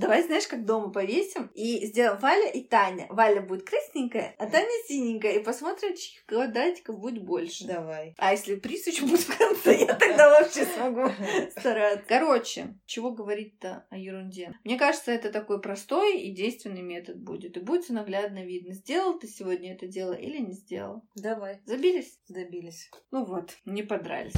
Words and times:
Давай, 0.00 0.22
знаешь, 0.22 0.46
как 0.46 0.64
дома 0.64 0.90
повесим 0.90 1.50
и 1.54 1.84
сделаем 1.86 2.18
Валя 2.20 2.50
и 2.50 2.64
Таня. 2.64 3.06
Валя 3.10 3.42
будет 3.42 3.68
красненькая, 3.68 4.34
а 4.38 4.46
Таня 4.46 4.68
синенькая. 4.88 5.32
И 5.32 5.42
посмотрим, 5.42 5.94
чьих 5.94 6.24
квадратиков 6.24 6.98
будет 6.98 7.22
больше. 7.22 7.66
Давай. 7.66 8.14
А 8.16 8.32
если 8.32 8.54
приз 8.54 8.86
еще 8.86 9.02
будет 9.02 9.20
в 9.20 9.36
конце, 9.36 9.80
я 9.80 9.94
тогда 9.94 10.30
вообще 10.30 10.64
смогу 10.64 11.10
стараться. 11.50 12.04
Короче, 12.08 12.78
чего 12.86 13.10
говорить-то 13.10 13.86
о 13.90 13.98
ерунде? 13.98 14.52
Мне 14.64 14.78
кажется, 14.78 15.12
это 15.12 15.30
такой 15.30 15.60
простой 15.60 16.20
и 16.20 16.34
действенный 16.34 16.82
метод 16.82 17.18
будет. 17.18 17.58
И 17.58 17.60
будет 17.60 17.90
наглядно 17.90 18.44
видно, 18.44 18.72
сделал 18.72 19.18
ты 19.18 19.26
сегодня 19.26 19.74
это 19.74 19.86
дело 19.86 20.14
или 20.14 20.38
не 20.38 20.54
сделал. 20.54 21.02
Давай. 21.14 21.60
Забились? 21.66 22.18
Добились. 22.28 22.90
Ну 23.10 23.24
вот, 23.26 23.50
не 23.66 23.82
подрались. 23.82 24.32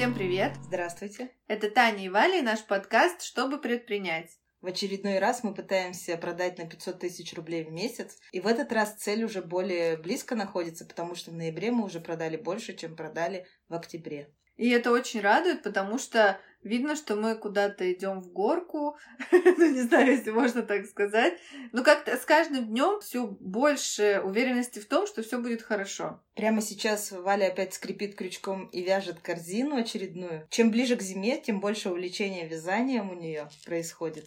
Всем 0.00 0.14
привет! 0.14 0.52
Здравствуйте. 0.62 1.28
Это 1.46 1.70
Таня 1.70 2.06
и 2.06 2.08
Валя 2.08 2.38
и 2.38 2.40
наш 2.40 2.64
подкаст 2.64 3.20
«Чтобы 3.20 3.60
предпринять». 3.60 4.30
В 4.62 4.66
очередной 4.66 5.18
раз 5.18 5.44
мы 5.44 5.52
пытаемся 5.52 6.16
продать 6.16 6.56
на 6.56 6.66
500 6.66 7.00
тысяч 7.00 7.34
рублей 7.34 7.64
в 7.64 7.70
месяц. 7.70 8.16
И 8.32 8.40
в 8.40 8.46
этот 8.46 8.72
раз 8.72 8.94
цель 8.94 9.24
уже 9.24 9.42
более 9.42 9.98
близко 9.98 10.34
находится, 10.34 10.86
потому 10.86 11.14
что 11.14 11.32
в 11.32 11.34
ноябре 11.34 11.70
мы 11.70 11.84
уже 11.84 12.00
продали 12.00 12.38
больше, 12.38 12.74
чем 12.74 12.96
продали 12.96 13.46
в 13.68 13.74
октябре. 13.74 14.32
И 14.56 14.70
это 14.70 14.90
очень 14.90 15.20
радует, 15.20 15.62
потому 15.62 15.98
что 15.98 16.40
видно, 16.62 16.96
что 16.96 17.16
мы 17.16 17.34
куда-то 17.36 17.90
идем 17.92 18.20
в 18.20 18.32
горку, 18.32 18.96
ну 19.32 19.70
не 19.70 19.82
знаю, 19.82 20.12
если 20.12 20.30
можно 20.30 20.62
так 20.62 20.86
сказать. 20.86 21.34
Но 21.72 21.82
как-то 21.82 22.16
с 22.16 22.24
каждым 22.24 22.66
днем 22.66 23.00
все 23.00 23.26
больше 23.26 24.20
уверенности 24.24 24.78
в 24.78 24.86
том, 24.86 25.06
что 25.06 25.22
все 25.22 25.38
будет 25.38 25.62
хорошо. 25.62 26.22
Прямо 26.34 26.60
сейчас 26.60 27.12
Валя 27.12 27.46
опять 27.46 27.74
скрипит 27.74 28.14
крючком 28.14 28.66
и 28.66 28.82
вяжет 28.82 29.20
корзину 29.20 29.76
очередную. 29.76 30.46
Чем 30.50 30.70
ближе 30.70 30.96
к 30.96 31.02
зиме, 31.02 31.40
тем 31.40 31.60
больше 31.60 31.90
увлечения 31.90 32.46
вязанием 32.46 33.10
у 33.10 33.14
нее 33.14 33.48
происходит. 33.64 34.26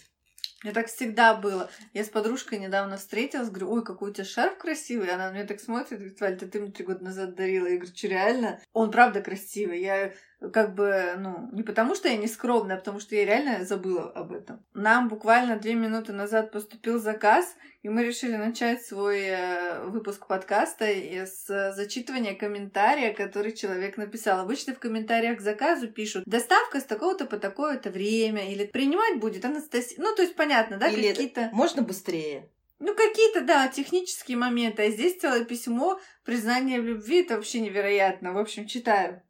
Мне 0.64 0.72
так 0.72 0.88
всегда 0.88 1.36
было. 1.36 1.70
Я 1.94 2.06
с 2.06 2.10
подружкой 2.10 2.58
недавно 2.58 2.96
встретилась, 2.96 3.50
говорю, 3.50 3.72
ой, 3.72 3.84
какой 3.84 4.12
у 4.12 4.14
тебя 4.14 4.24
шарф 4.24 4.58
красивый. 4.58 5.10
Она 5.10 5.30
на 5.30 5.34
меня 5.34 5.46
так 5.46 5.60
смотрит, 5.60 6.00
говорит, 6.00 6.22
Валь, 6.22 6.38
ты, 6.38 6.48
ты 6.48 6.62
мне 6.62 6.72
три 6.72 6.86
года 6.86 7.04
назад 7.04 7.36
дарила. 7.36 7.68
Я 7.68 7.76
говорю, 7.76 7.94
что 7.94 8.08
реально? 8.08 8.62
Он 8.72 8.90
правда 8.90 9.22
красивый. 9.22 9.82
Я 9.82 10.14
как 10.52 10.76
бы, 10.76 11.14
ну, 11.18 11.50
не 11.52 11.64
потому 11.64 11.96
что 11.96 12.08
я 12.08 12.18
не 12.18 12.28
скромная, 12.28 12.76
а 12.76 12.80
потому 12.80 13.00
что 13.00 13.16
я 13.16 13.26
реально 13.26 13.66
забыла 13.66 14.12
об 14.12 14.34
этом. 14.34 14.64
Нам 14.74 15.08
буквально 15.08 15.58
две 15.58 15.74
минуты 15.74 16.14
назад 16.14 16.52
поступил 16.52 17.00
заказ, 17.00 17.56
и 17.82 17.90
мы 17.90 18.04
решили 18.04 18.36
начать 18.36 18.86
свой 18.86 19.22
э, 19.24 19.86
выпуск 19.86 20.28
подкаста 20.28 20.86
с 20.86 21.74
зачитывания 21.76 22.36
комментария, 22.36 23.14
который 23.14 23.54
человек 23.54 23.98
написал. 23.98 24.40
Обычно 24.40 24.74
в 24.74 24.80
комментариях 24.80 25.38
к 25.38 25.42
заказу 25.42 25.88
пишут 25.88 26.24
«Доставка 26.26 26.80
с 26.80 26.86
такого-то 26.86 27.26
по 27.26 27.38
такое-то 27.38 27.90
время» 27.90 28.52
или 28.52 28.66
«Принимать 28.66 29.20
будет 29.20 29.46
Анастасия». 29.46 30.02
Ну, 30.02 30.16
то 30.16 30.22
есть 30.22 30.36
понятно, 30.36 30.78
да, 30.78 30.88
Или 30.88 31.10
какие-то... 31.10 31.50
Можно 31.54 31.82
быстрее? 31.82 32.50
Ну, 32.80 32.96
какие-то, 32.96 33.42
да, 33.42 33.68
технические 33.70 34.38
моменты. 34.38 34.84
А 34.84 34.90
здесь 34.90 35.18
целое 35.18 35.46
письмо, 35.46 36.00
признание 36.26 36.82
в 36.82 36.86
любви. 36.86 37.22
Это 37.22 37.36
вообще 37.36 37.62
невероятно. 37.62 38.34
В 38.34 38.38
общем, 38.38 38.68
читаю. 38.68 39.22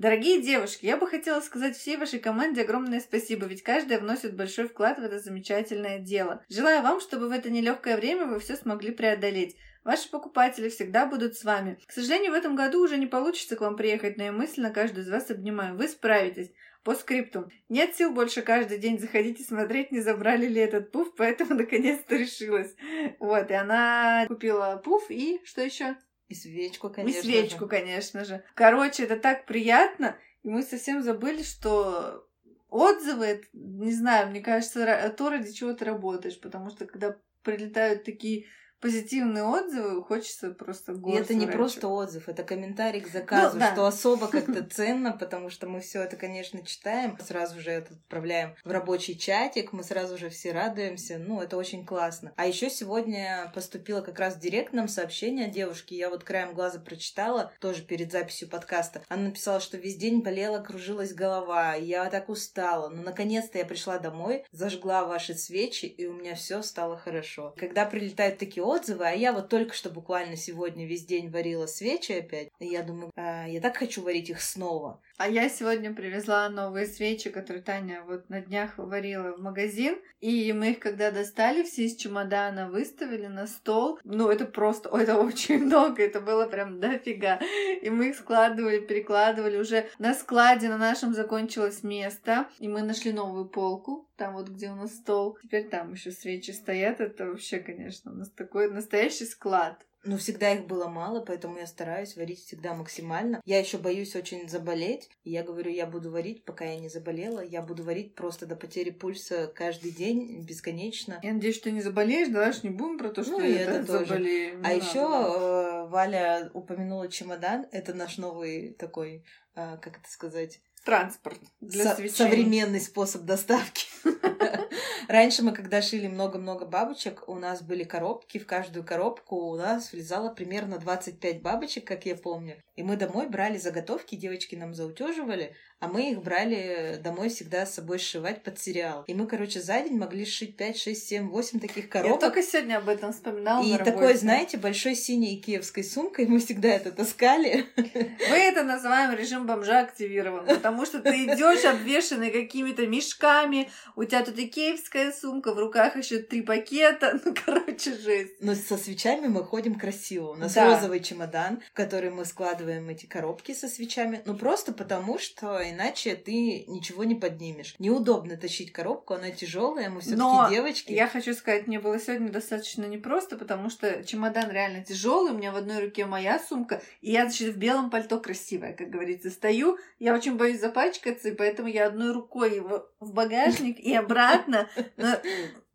Дорогие 0.00 0.40
девушки, 0.40 0.86
я 0.86 0.96
бы 0.96 1.06
хотела 1.06 1.42
сказать 1.42 1.76
всей 1.76 1.98
вашей 1.98 2.20
команде 2.20 2.62
огромное 2.62 3.00
спасибо, 3.00 3.44
ведь 3.44 3.62
каждая 3.62 4.00
вносит 4.00 4.34
большой 4.34 4.66
вклад 4.66 4.98
в 4.98 5.02
это 5.02 5.18
замечательное 5.18 5.98
дело. 5.98 6.42
Желаю 6.48 6.80
вам, 6.82 7.00
чтобы 7.00 7.28
в 7.28 7.32
это 7.32 7.50
нелегкое 7.50 7.98
время 7.98 8.24
вы 8.24 8.40
все 8.40 8.56
смогли 8.56 8.92
преодолеть. 8.92 9.58
Ваши 9.84 10.10
покупатели 10.10 10.70
всегда 10.70 11.04
будут 11.04 11.36
с 11.36 11.44
вами. 11.44 11.78
К 11.86 11.92
сожалению, 11.92 12.32
в 12.32 12.34
этом 12.34 12.56
году 12.56 12.82
уже 12.82 12.96
не 12.96 13.06
получится 13.06 13.56
к 13.56 13.60
вам 13.60 13.76
приехать, 13.76 14.16
но 14.16 14.24
я 14.24 14.32
мысленно 14.32 14.70
каждую 14.70 15.04
из 15.04 15.10
вас 15.10 15.30
обнимаю. 15.30 15.76
Вы 15.76 15.86
справитесь. 15.86 16.50
По 16.82 16.94
скрипту. 16.94 17.50
Нет 17.68 17.94
сил 17.94 18.10
больше 18.10 18.40
каждый 18.40 18.78
день 18.78 18.98
заходить 18.98 19.38
и 19.38 19.44
смотреть, 19.44 19.92
не 19.92 20.00
забрали 20.00 20.46
ли 20.46 20.62
этот 20.62 20.92
пуф, 20.92 21.14
поэтому 21.14 21.54
наконец-то 21.56 22.16
решилась. 22.16 22.74
Вот, 23.18 23.50
и 23.50 23.52
она 23.52 24.24
купила 24.28 24.80
пуф 24.82 25.10
и 25.10 25.42
что 25.44 25.60
еще? 25.60 25.96
И 26.30 26.34
свечку, 26.34 26.88
конечно 26.90 27.18
И 27.18 27.22
свечку, 27.22 27.64
же. 27.64 27.66
конечно 27.66 28.24
же. 28.24 28.44
Короче, 28.54 29.02
это 29.02 29.16
так 29.16 29.46
приятно, 29.46 30.16
и 30.44 30.48
мы 30.48 30.62
совсем 30.62 31.02
забыли, 31.02 31.42
что 31.42 32.24
отзывы, 32.68 33.42
не 33.52 33.92
знаю, 33.92 34.30
мне 34.30 34.40
кажется, 34.40 35.12
то, 35.18 35.28
ради 35.28 35.52
чего 35.52 35.72
ты 35.72 35.84
работаешь, 35.84 36.40
потому 36.40 36.70
что 36.70 36.86
когда 36.86 37.16
прилетают 37.42 38.04
такие 38.04 38.46
позитивные 38.80 39.44
отзывы, 39.44 40.02
хочется 40.02 40.50
просто 40.50 40.92
И 40.92 41.12
это 41.12 41.34
не 41.34 41.40
ворочать. 41.40 41.54
просто 41.56 41.88
отзыв, 41.88 42.28
это 42.28 42.42
комментарий 42.42 43.00
к 43.00 43.08
заказу, 43.08 43.54
Ну, 43.54 43.60
да. 43.60 43.72
что 43.72 43.86
особо 43.86 44.28
как-то 44.28 44.62
ценно, 44.70 45.12
потому 45.12 45.50
что 45.50 45.66
мы 45.68 45.80
все 45.80 46.02
это, 46.02 46.16
конечно, 46.16 46.64
читаем, 46.64 47.16
сразу 47.20 47.60
же 47.60 47.70
это 47.70 47.94
отправляем 47.94 48.54
в 48.64 48.70
рабочий 48.70 49.18
чатик, 49.18 49.72
мы 49.72 49.82
сразу 49.84 50.16
же 50.18 50.30
все 50.30 50.52
радуемся, 50.52 51.18
ну, 51.18 51.40
это 51.40 51.56
очень 51.56 51.84
классно. 51.84 52.32
А 52.36 52.46
еще 52.46 52.70
сегодня 52.70 53.50
поступило 53.54 54.00
как 54.00 54.18
раз 54.18 54.34
в 54.36 54.40
директ 54.40 54.72
нам 54.72 54.88
сообщение 54.88 55.46
от 55.46 55.52
девушки, 55.52 55.94
я 55.94 56.08
вот 56.10 56.24
краем 56.24 56.54
глаза 56.54 56.78
прочитала, 56.80 57.52
тоже 57.60 57.82
перед 57.82 58.10
записью 58.12 58.48
подкаста. 58.48 59.02
Она 59.08 59.24
написала, 59.24 59.60
что 59.60 59.76
весь 59.76 59.96
день 59.96 60.22
болела, 60.22 60.60
кружилась 60.60 61.12
голова, 61.12 61.74
я 61.74 62.08
так 62.10 62.28
устала, 62.28 62.88
но 62.88 63.02
наконец-то 63.02 63.58
я 63.58 63.64
пришла 63.64 63.98
домой, 63.98 64.44
зажгла 64.52 65.04
ваши 65.04 65.34
свечи, 65.34 65.86
и 65.86 66.06
у 66.06 66.12
меня 66.14 66.34
все 66.34 66.62
стало 66.62 66.96
хорошо. 66.96 67.54
Когда 67.58 67.84
прилетают 67.84 68.38
такие 68.38 68.62
отзывы, 68.70 69.06
а 69.06 69.10
я 69.12 69.32
вот 69.32 69.48
только 69.48 69.74
что 69.74 69.90
буквально 69.90 70.36
сегодня 70.36 70.86
весь 70.86 71.04
день 71.04 71.30
варила 71.30 71.66
свечи 71.66 72.12
опять, 72.12 72.48
и 72.58 72.66
я 72.66 72.82
думаю, 72.82 73.10
«А, 73.16 73.46
я 73.46 73.60
так 73.60 73.76
хочу 73.76 74.02
варить 74.02 74.30
их 74.30 74.40
снова. 74.40 75.00
А 75.20 75.28
я 75.28 75.50
сегодня 75.50 75.92
привезла 75.92 76.48
новые 76.48 76.86
свечи, 76.86 77.28
которые 77.28 77.62
Таня 77.62 78.02
вот 78.06 78.30
на 78.30 78.40
днях 78.40 78.78
варила 78.78 79.32
в 79.36 79.42
магазин. 79.42 79.98
И 80.20 80.50
мы 80.54 80.70
их 80.70 80.78
когда 80.78 81.10
достали, 81.10 81.62
все 81.62 81.84
из 81.84 81.96
чемодана 81.96 82.70
выставили 82.70 83.26
на 83.26 83.46
стол. 83.46 83.98
Ну, 84.02 84.30
это 84.30 84.46
просто, 84.46 84.88
это 84.98 85.18
очень 85.18 85.66
много, 85.66 86.02
это 86.02 86.22
было 86.22 86.46
прям 86.46 86.80
дофига. 86.80 87.38
И 87.82 87.90
мы 87.90 88.08
их 88.08 88.16
складывали, 88.16 88.80
перекладывали. 88.80 89.58
Уже 89.58 89.90
на 89.98 90.14
складе 90.14 90.70
на 90.70 90.78
нашем 90.78 91.12
закончилось 91.12 91.82
место. 91.82 92.48
И 92.58 92.66
мы 92.66 92.80
нашли 92.80 93.12
новую 93.12 93.44
полку, 93.44 94.08
там 94.16 94.32
вот 94.32 94.48
где 94.48 94.70
у 94.70 94.74
нас 94.74 94.94
стол. 94.94 95.36
Теперь 95.42 95.68
там 95.68 95.92
еще 95.92 96.12
свечи 96.12 96.52
стоят. 96.52 97.02
Это 97.02 97.26
вообще, 97.26 97.58
конечно, 97.58 98.10
у 98.10 98.14
нас 98.14 98.30
такой 98.30 98.70
настоящий 98.70 99.26
склад. 99.26 99.84
Но 100.02 100.16
всегда 100.16 100.52
их 100.54 100.66
было 100.66 100.88
мало, 100.88 101.20
поэтому 101.20 101.58
я 101.58 101.66
стараюсь 101.66 102.16
варить 102.16 102.40
всегда 102.44 102.74
максимально. 102.74 103.40
Я 103.44 103.58
еще 103.58 103.76
боюсь 103.76 104.16
очень 104.16 104.48
заболеть. 104.48 105.10
И 105.24 105.30
я 105.30 105.42
говорю, 105.42 105.70
я 105.70 105.86
буду 105.86 106.10
варить, 106.10 106.44
пока 106.44 106.64
я 106.64 106.80
не 106.80 106.88
заболела. 106.88 107.40
Я 107.40 107.60
буду 107.60 107.84
варить 107.84 108.14
просто 108.14 108.46
до 108.46 108.56
потери 108.56 108.90
пульса 108.90 109.46
каждый 109.54 109.90
день, 109.90 110.42
бесконечно. 110.44 111.20
Я 111.22 111.34
надеюсь, 111.34 111.56
что 111.56 111.64
ты 111.64 111.72
не 111.72 111.82
заболеешь, 111.82 112.28
давай 112.28 112.50
не 112.62 112.70
будем 112.70 112.98
про 112.98 113.10
то, 113.10 113.22
что 113.22 113.32
Ну, 113.32 113.44
я 113.44 113.60
это 113.62 113.86
тоже. 113.86 114.06
заболею. 114.06 114.58
Не 114.58 114.66
А 114.66 114.72
еще 114.72 114.94
да. 115.00 115.86
Валя 115.86 116.50
упомянула 116.54 117.08
чемодан. 117.08 117.66
Это 117.70 117.92
наш 117.94 118.16
новый 118.18 118.72
такой, 118.74 119.24
э, 119.54 119.76
как 119.82 119.98
это 119.98 120.08
сказать, 120.08 120.60
Транспорт 120.84 121.38
для 121.60 121.84
со- 121.84 121.96
свечей. 121.96 122.16
современный 122.16 122.80
способ 122.80 123.22
доставки. 123.22 123.86
Раньше 125.08 125.42
мы, 125.42 125.52
когда 125.52 125.82
шили 125.82 126.06
много-много 126.06 126.66
бабочек, 126.66 127.28
у 127.28 127.34
нас 127.34 127.62
были 127.62 127.82
коробки, 127.84 128.38
в 128.38 128.46
каждую 128.46 128.84
коробку 128.84 129.36
у 129.36 129.56
нас 129.56 129.92
влезало 129.92 130.30
примерно 130.32 130.78
25 130.78 131.42
бабочек, 131.42 131.84
как 131.86 132.06
я 132.06 132.14
помню. 132.14 132.62
И 132.76 132.82
мы 132.82 132.96
домой 132.96 133.28
брали 133.28 133.58
заготовки, 133.58 134.14
девочки 134.14 134.54
нам 134.54 134.72
заутеживали, 134.72 135.54
а 135.80 135.88
мы 135.88 136.12
их 136.12 136.22
брали 136.22 136.98
домой 137.02 137.28
всегда 137.28 137.66
с 137.66 137.74
собой 137.74 137.98
сшивать 137.98 138.44
под 138.44 138.58
сериал. 138.60 139.02
И 139.08 139.14
мы, 139.14 139.26
короче, 139.26 139.60
за 139.60 139.80
день 139.80 139.98
могли 139.98 140.24
сшить 140.24 140.56
5, 140.56 140.78
6, 140.78 141.08
7, 141.08 141.28
8 141.30 141.58
таких 141.58 141.84
Я 141.86 141.90
коробок. 141.90 142.20
только 142.20 142.42
сегодня 142.42 142.78
об 142.78 142.88
этом 142.88 143.12
вспоминала. 143.12 143.64
И 143.64 143.76
такой, 143.78 144.14
знаете, 144.14 144.58
большой 144.58 144.94
синей 144.94 145.40
киевской 145.40 145.82
сумкой 145.82 146.26
мы 146.28 146.38
всегда 146.38 146.68
это 146.68 146.92
таскали. 146.92 147.66
Мы 147.76 148.36
это 148.36 148.62
называем 148.62 149.12
режим 149.18 149.46
бомжа 149.46 149.80
активирован, 149.80 150.46
потому 150.46 150.69
что 150.86 151.00
ты 151.00 151.24
идешь 151.24 151.64
обвешанный 151.64 152.30
какими-то 152.30 152.86
мешками, 152.86 153.70
у 153.96 154.04
тебя 154.04 154.24
тут 154.24 154.38
икеевская 154.38 155.12
сумка, 155.12 155.52
в 155.54 155.58
руках 155.58 155.96
еще 155.96 156.18
три 156.18 156.42
пакета, 156.42 157.18
ну, 157.24 157.34
короче, 157.44 157.94
жесть. 157.96 158.34
Но 158.40 158.54
со 158.54 158.76
свечами 158.76 159.26
мы 159.26 159.44
ходим 159.44 159.78
красиво. 159.78 160.32
У 160.32 160.34
нас 160.34 160.54
Да. 160.54 160.64
розовый 160.74 161.00
чемодан, 161.00 161.60
в 161.70 161.74
который 161.74 162.10
мы 162.10 162.24
складываем 162.24 162.88
эти 162.88 163.06
коробки 163.06 163.52
со 163.52 163.68
свечами. 163.68 164.22
Ну, 164.24 164.34
просто 164.34 164.72
потому, 164.72 165.18
что 165.18 165.60
иначе 165.68 166.14
ты 166.14 166.64
ничего 166.66 167.04
не 167.04 167.14
поднимешь. 167.14 167.74
Неудобно 167.78 168.36
тащить 168.36 168.72
коробку, 168.72 169.14
она 169.14 169.30
тяжелая, 169.30 169.90
мы 169.90 170.00
все 170.00 170.16
Но 170.16 170.44
таки 170.44 170.54
девочки. 170.56 170.92
Я 170.92 171.08
хочу 171.08 171.34
сказать, 171.34 171.66
мне 171.66 171.80
было 171.80 171.98
сегодня 171.98 172.30
достаточно 172.30 172.84
непросто, 172.84 173.36
потому 173.36 173.70
что 173.70 174.04
чемодан 174.04 174.50
реально 174.50 174.84
тяжелый, 174.84 175.32
у 175.32 175.36
меня 175.36 175.52
в 175.52 175.56
одной 175.56 175.80
руке 175.80 176.06
моя 176.06 176.38
сумка, 176.38 176.82
и 177.00 177.10
я, 177.12 177.24
значит, 177.24 177.54
в 177.54 177.58
белом 177.58 177.90
пальто 177.90 178.20
красивая, 178.20 178.72
как 178.72 178.90
говорится, 178.90 179.30
стою, 179.30 179.78
я 179.98 180.14
очень 180.14 180.36
боюсь 180.36 180.59
запачкаться, 180.60 181.28
и 181.28 181.34
поэтому 181.34 181.68
я 181.68 181.86
одной 181.86 182.12
рукой 182.12 182.60
в, 182.60 182.86
в 183.00 183.12
багажник 183.12 183.78
и 183.78 183.94
обратно. 183.94 184.68
Но 184.96 185.18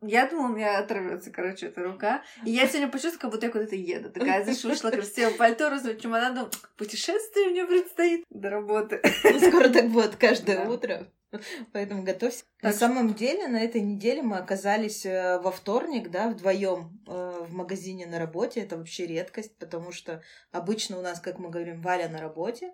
я 0.02 0.28
думала, 0.28 0.48
у 0.48 0.56
меня 0.56 0.78
оторвется, 0.78 1.32
короче, 1.32 1.68
эта 1.68 1.84
рука. 1.84 2.24
И 2.46 2.52
я 2.52 2.68
сегодня 2.68 2.90
почувствовала, 2.90 3.22
как 3.22 3.32
будто 3.32 3.46
я 3.48 3.52
куда-то 3.52 3.76
еду. 3.76 4.12
Такая, 4.12 4.44
знаешь, 4.44 4.64
вышла 4.64 4.92
красиво 4.92 5.32
пальто, 5.32 5.70
розовый 5.70 6.00
чемодан, 6.00 6.36
думаю, 6.36 6.52
путешествие 6.78 7.50
мне 7.50 7.66
предстоит 7.66 8.24
до 8.30 8.50
работы. 8.50 9.02
Ну, 9.24 9.40
скоро 9.40 9.70
так 9.70 9.90
будет 9.90 10.16
каждое 10.16 10.68
утро. 10.68 11.08
Поэтому 11.74 12.04
готовься. 12.04 12.44
Так. 12.62 12.72
На 12.72 12.78
самом 12.78 13.14
деле, 13.14 13.48
на 13.48 13.62
этой 13.62 13.82
неделе 13.82 14.22
мы 14.22 14.38
оказались 14.38 15.06
э, 15.06 15.40
во 15.40 15.52
вторник, 15.52 16.10
да, 16.10 16.30
вдвоем 16.30 17.02
э, 17.08 17.46
в 17.48 17.54
магазине 17.54 18.06
на 18.06 18.20
работе. 18.20 18.62
Это 18.62 18.78
вообще 18.78 19.06
редкость, 19.06 19.58
потому 19.58 19.92
что 19.92 20.22
обычно 20.52 20.98
у 20.98 21.02
нас, 21.02 21.20
как 21.20 21.40
мы 21.40 21.50
говорим, 21.50 21.82
Валя 21.82 22.08
на 22.08 22.20
работе, 22.20 22.72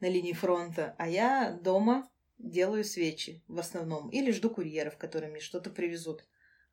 на 0.00 0.08
линии 0.08 0.32
фронта, 0.32 0.94
а 0.98 1.08
я 1.08 1.52
дома 1.62 2.10
делаю 2.38 2.84
свечи 2.84 3.42
в 3.48 3.58
основном. 3.58 4.10
Или 4.10 4.30
жду 4.30 4.50
курьеров, 4.50 4.96
которые 4.96 5.30
мне 5.30 5.40
что-то 5.40 5.70
привезут. 5.70 6.26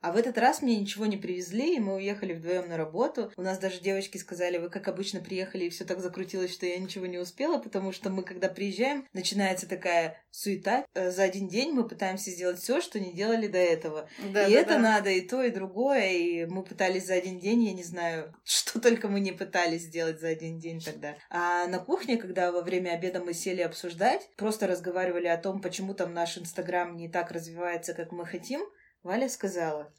А 0.04 0.12
в 0.12 0.18
этот 0.18 0.38
раз 0.38 0.62
мне 0.62 0.78
ничего 0.78 1.06
не 1.06 1.16
привезли, 1.16 1.78
и 1.78 1.80
мы 1.80 1.96
уехали 1.96 2.34
вдвоем 2.34 2.68
на 2.68 2.76
работу. 2.76 3.32
У 3.38 3.42
нас 3.42 3.58
даже 3.58 3.80
девочки 3.80 4.18
сказали, 4.18 4.58
вы 4.58 4.70
как 4.70 4.90
обычно 4.90 5.22
приехали, 5.22 5.64
и 5.64 5.70
все 5.70 5.86
так 5.86 6.02
закрутилось, 6.02 6.52
что 6.52 6.66
я 6.66 6.78
ничего 6.78 7.06
не 7.06 7.20
успела, 7.20 7.58
потому 7.58 7.94
что 7.94 8.10
мы, 8.10 8.24
когда 8.24 8.50
приезжаем, 8.50 9.08
начинается 9.14 9.66
такая 9.66 10.22
суета. 10.30 10.86
Э, 10.94 11.10
за 11.10 11.24
один 11.24 11.48
день 11.48 11.72
мы 11.72 11.88
пытаемся 11.88 12.32
сделать 12.32 12.60
все, 12.60 12.82
что 12.82 13.00
не 13.00 13.14
делали 13.14 13.48
до 13.48 13.60
этого. 13.60 14.10
Да, 14.34 14.46
и 14.46 14.54
да, 14.54 14.60
это 14.60 14.70
да. 14.72 14.80
надо, 14.80 15.10
и 15.10 15.22
то, 15.22 15.42
и 15.42 15.52
другое. 15.52 16.10
И 16.10 16.46
мы 16.48 16.64
пытались 16.64 17.06
за 17.06 17.14
один 17.14 17.40
день, 17.40 17.64
я 17.64 17.74
не 17.74 17.84
знаю, 17.84 18.36
что 18.44 18.82
только 18.82 19.08
мы 19.08 19.22
не 19.22 19.32
пытались 19.32 19.84
сделать 19.84 20.20
за 20.20 20.28
один 20.28 20.60
день 20.60 20.82
тогда. 20.82 21.16
А 21.30 21.66
на 21.68 21.80
кухне, 21.80 22.18
когда 22.18 22.52
во 22.52 22.62
время 22.62 22.90
обеда 22.90 23.22
мы 23.22 23.34
сели 23.34 23.62
обсуждать, 23.62 24.30
просто 24.36 24.68
разговаривали 24.68 25.28
о 25.28 25.38
том, 25.38 25.62
почему 25.62 25.94
там 25.94 26.14
наш 26.14 26.38
Инстаграм 26.38 26.98
не 26.98 27.08
так 27.08 27.32
развивается, 27.32 27.94
как 27.94 28.12
мы 28.12 28.26
хотим, 28.26 28.68
Валя 29.04 29.30
сказала, 29.30 29.94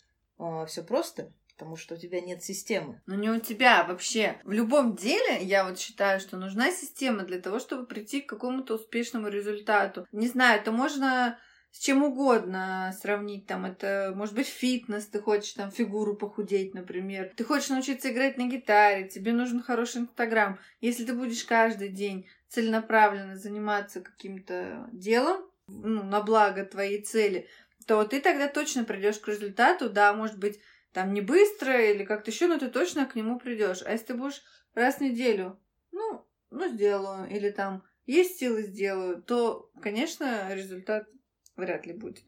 все 0.67 0.83
просто, 0.83 1.33
потому 1.53 1.77
что 1.77 1.95
у 1.95 1.99
тебя 1.99 2.21
нет 2.21 2.43
системы. 2.43 3.01
Ну 3.07 3.15
не 3.15 3.31
у 3.31 3.39
тебя 3.39 3.85
вообще. 3.85 4.41
В 4.43 4.51
любом 4.51 4.97
деле, 4.97 5.43
я 5.43 5.65
вот 5.65 5.79
считаю, 5.79 6.19
что 6.19 6.37
нужна 6.37 6.73
система 6.73 7.23
для 7.23 7.41
того, 7.41 7.59
чтобы 7.61 7.87
прийти 7.87 8.21
к 8.21 8.29
какому-то 8.29 8.75
успешному 8.75 9.29
результату. 9.29 10.07
Не 10.11 10.27
знаю, 10.27 10.61
это 10.61 10.73
можно 10.73 11.39
с 11.71 11.79
чем 11.79 12.05
угодно 12.05 12.95
сравнить. 13.01 13.47
Там 13.47 13.67
это 13.67 14.13
может 14.15 14.35
быть 14.35 14.47
фитнес, 14.47 15.07
ты 15.07 15.21
хочешь 15.21 15.55
там 15.55 15.71
фигуру 15.71 16.17
похудеть, 16.17 16.73
например. 16.73 17.33
Ты 17.37 17.45
хочешь 17.45 17.69
научиться 17.69 18.13
играть 18.13 18.37
на 18.37 18.47
гитаре, 18.47 19.09
тебе 19.09 19.33
нужен 19.33 19.63
хороший 19.63 20.03
инстаграм. 20.03 20.59
Если 20.81 21.05
ты 21.05 21.15
будешь 21.15 21.45
каждый 21.45 21.89
день 21.89 22.29
целенаправленно 22.49 23.37
заниматься 23.37 24.01
каким-то 24.01 24.89
делом, 24.93 25.45
ну, 25.67 26.03
на 26.05 26.21
благо 26.21 26.65
твоей 26.65 27.03
цели, 27.03 27.49
то 27.87 28.05
ты 28.05 28.21
тогда 28.21 28.49
точно 28.49 28.85
придешь 28.85 29.19
к 29.19 29.29
результату, 29.29 29.91
да, 29.91 30.13
может 30.13 30.39
быть, 30.39 30.61
там 30.93 31.13
не 31.13 31.21
быстро 31.21 31.91
или 31.91 32.05
как-то 32.05 32.31
еще, 32.31 32.47
но 32.47 32.59
ты 32.59 32.69
точно 32.69 33.07
к 33.07 33.15
нему 33.15 33.39
придешь. 33.39 33.83
А 33.83 33.93
если 33.93 34.07
ты 34.07 34.15
будешь 34.15 34.43
раз 34.75 34.97
в 34.97 35.01
неделю, 35.01 35.61
ну, 35.91 36.27
ну, 36.51 36.69
сделаю, 36.69 37.29
или 37.29 37.51
там 37.51 37.83
есть 38.07 38.39
силы 38.39 38.63
сделаю, 38.63 39.23
то, 39.23 39.71
конечно, 39.83 40.55
результат 40.55 41.09
вряд 41.57 41.87
ли 41.87 41.93
будет. 41.93 42.25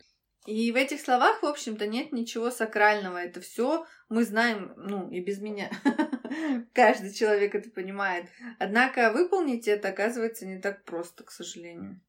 И 0.46 0.70
в 0.70 0.76
этих 0.76 1.00
словах, 1.00 1.42
в 1.42 1.46
общем-то, 1.46 1.86
нет 1.86 2.12
ничего 2.12 2.50
сакрального. 2.50 3.18
Это 3.18 3.40
все 3.40 3.84
мы 4.08 4.24
знаем, 4.24 4.74
ну, 4.76 5.10
и 5.10 5.20
без 5.20 5.40
меня. 5.40 5.70
Каждый 6.72 7.12
человек 7.12 7.54
это 7.56 7.68
понимает. 7.70 8.26
Однако 8.60 9.12
выполнить 9.12 9.66
это 9.66 9.88
оказывается 9.88 10.46
не 10.46 10.60
так 10.60 10.84
просто, 10.84 11.24
к 11.24 11.32
сожалению 11.32 12.00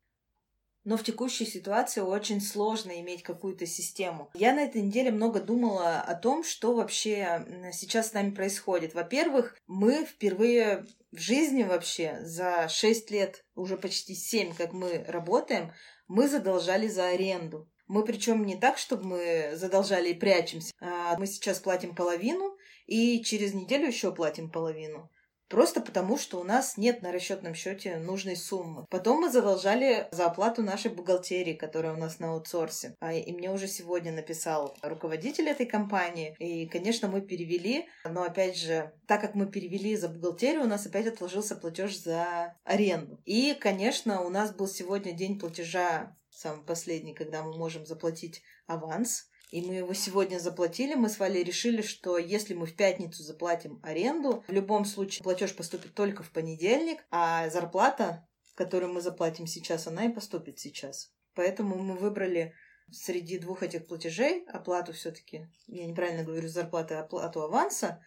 но 0.88 0.96
в 0.96 1.04
текущей 1.04 1.46
ситуации 1.46 2.00
очень 2.00 2.40
сложно 2.40 2.98
иметь 3.02 3.22
какую-то 3.22 3.66
систему. 3.66 4.32
Я 4.34 4.54
на 4.54 4.62
этой 4.62 4.82
неделе 4.82 5.12
много 5.12 5.42
думала 5.42 6.00
о 6.00 6.16
том, 6.16 6.46
что 6.46 6.74
вообще 6.74 7.46
сейчас 7.74 8.12
с 8.12 8.14
нами 8.14 8.32
происходит. 8.32 8.94
Во-первых, 8.94 9.58
мы 9.68 10.06
впервые 10.06 10.86
в 11.12 11.20
жизни 11.20 11.64
вообще 11.64 12.20
за 12.22 12.70
6 12.70 13.12
лет, 13.12 13.44
уже 13.54 13.76
почти 13.76 14.16
7, 14.16 14.56
как 14.56 14.72
мы 14.72 15.04
работаем, 15.10 15.74
мы 16.08 16.30
задолжали 16.30 16.88
за 16.88 17.10
аренду. 17.10 17.70
Мы 17.88 18.06
причем 18.06 18.46
не 18.46 18.56
так, 18.56 18.78
чтобы 18.78 19.04
мы 19.04 19.52
задолжали 19.56 20.12
и 20.12 20.18
прячемся. 20.18 20.72
А 20.80 21.18
мы 21.20 21.28
сейчас 21.28 21.60
платим 21.60 21.96
половину, 21.96 22.56
и 22.86 23.22
через 23.26 23.54
неделю 23.54 23.88
еще 23.88 24.16
платим 24.16 24.50
половину. 24.50 25.12
Просто 25.50 25.82
потому, 25.82 26.18
что 26.18 26.40
у 26.40 26.44
нас 26.44 26.78
нет 26.78 27.02
на 27.02 27.12
расчетном 27.12 27.54
счете 27.54 27.98
нужной 27.98 28.36
суммы. 28.36 28.86
Потом 28.90 29.22
мы 29.22 29.32
задолжали 29.32 30.08
за 30.12 30.26
оплату 30.26 30.62
нашей 30.62 30.92
бухгалтерии, 30.92 31.54
которая 31.54 31.94
у 31.94 31.98
нас 31.98 32.20
на 32.20 32.34
аутсорсе. 32.34 32.96
А, 33.00 33.14
и 33.14 33.32
мне 33.32 33.52
уже 33.52 33.68
сегодня 33.68 34.12
написал 34.12 34.76
руководитель 34.82 35.48
этой 35.48 35.66
компании. 35.66 36.36
И, 36.40 36.68
конечно, 36.68 37.08
мы 37.08 37.22
перевели, 37.22 37.88
но 38.04 38.24
опять 38.24 38.58
же, 38.58 38.92
так 39.08 39.22
как 39.22 39.36
мы 39.36 39.48
перевели 39.48 39.96
за 39.96 40.10
бухгалтерию, 40.10 40.64
у 40.64 40.68
нас 40.68 40.86
опять 40.86 41.08
отложился 41.08 41.56
платеж 41.56 41.98
за 41.98 42.56
аренду. 42.64 43.22
И, 43.26 43.54
конечно, 43.54 44.22
у 44.22 44.30
нас 44.30 44.54
был 44.54 44.68
сегодня 44.68 45.14
день 45.14 45.40
платежа 45.40 46.16
самый 46.30 46.66
последний, 46.66 47.14
когда 47.14 47.44
мы 47.44 47.58
можем 47.58 47.86
заплатить 47.86 48.42
аванс. 48.68 49.30
И 49.50 49.62
мы 49.62 49.76
его 49.76 49.94
сегодня 49.94 50.40
заплатили. 50.40 50.96
Мы 50.96 51.10
с 51.10 51.20
Валей 51.20 51.44
решили, 51.44 51.82
что 51.82 52.18
если 52.18 52.54
мы 52.54 52.66
в 52.66 52.76
пятницу 52.76 53.24
заплатим 53.24 53.80
аренду, 53.82 54.44
в 54.48 54.52
любом 54.52 54.84
случае 54.84 55.24
платеж 55.24 55.56
поступит 55.56 55.94
только 55.94 56.24
в 56.24 56.32
понедельник, 56.32 57.06
а 57.12 57.50
зарплата, 57.50 58.28
которую 58.56 58.94
мы 58.94 59.02
заплатим 59.02 59.48
сейчас, 59.48 59.88
она 59.88 60.06
и 60.06 60.14
поступит 60.14 60.60
сейчас. 60.60 61.14
Поэтому 61.34 61.78
мы 61.78 61.96
выбрали 61.96 62.54
среди 62.92 63.38
двух 63.38 63.64
этих 63.64 63.88
платежей 63.88 64.46
оплату 64.46 64.94
все-таки, 64.94 65.48
я 65.68 65.86
неправильно 65.86 66.24
говорю, 66.24 66.48
зарплаты, 66.48 66.96
оплату 66.96 67.42
аванса, 67.42 68.02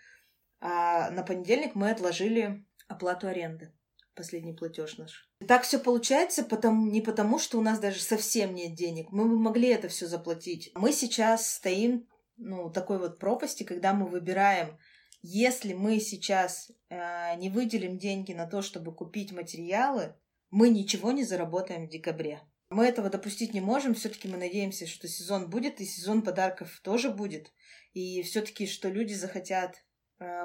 а 0.58 1.10
на 1.10 1.22
понедельник 1.22 1.75
мы 1.75 1.90
отложили 1.90 2.66
оплату 2.88 3.28
аренды 3.28 3.72
последний 4.20 4.52
платеж 4.52 4.99
наш. 4.99 5.31
Так 5.49 5.62
все 5.62 5.78
получается 5.78 6.44
потому, 6.44 6.90
не 6.90 7.00
потому, 7.00 7.38
что 7.38 7.58
у 7.58 7.62
нас 7.62 7.78
даже 7.78 8.00
совсем 8.00 8.55
нет 8.55 8.75
денег. 8.75 9.12
Мы 9.12 9.25
бы 9.25 9.38
могли 9.38 9.69
это 9.69 9.88
все 9.88 10.06
заплатить. 10.06 10.70
Мы 10.75 10.93
сейчас 10.93 11.55
стоим 11.55 12.06
ну, 12.37 12.70
такой 12.70 12.99
вот 12.99 13.19
пропасти, 13.19 13.62
когда 13.62 13.94
мы 13.94 14.06
выбираем, 14.06 14.76
если 15.22 15.72
мы 15.72 16.00
сейчас 16.00 16.70
э, 16.90 17.34
не 17.37 17.49
выделим 17.49 17.96
деньги 17.99 18.34
на 18.34 18.46
то, 18.46 18.61
чтобы 18.61 18.94
купить 18.94 19.32
материалы, 19.32 20.14
мы 20.50 20.69
ничего 20.69 21.12
не 21.12 21.25
заработаем 21.25 21.87
в 21.87 21.90
декабре. 21.90 22.43
Мы 22.69 22.84
этого 22.84 23.08
допустить 23.08 23.55
не 23.55 23.62
можем. 23.62 23.94
Все-таки 23.94 24.28
мы 24.28 24.37
надеемся, 24.37 24.87
что 24.87 25.08
сезон 25.08 25.49
будет, 25.49 25.81
и 25.81 25.87
сезон 25.87 26.20
подарков 26.20 26.78
тоже 26.84 27.08
будет. 27.11 27.52
И 27.94 28.23
все-таки, 28.23 28.66
что 28.66 28.90
люди 28.90 29.14
захотят 29.14 29.82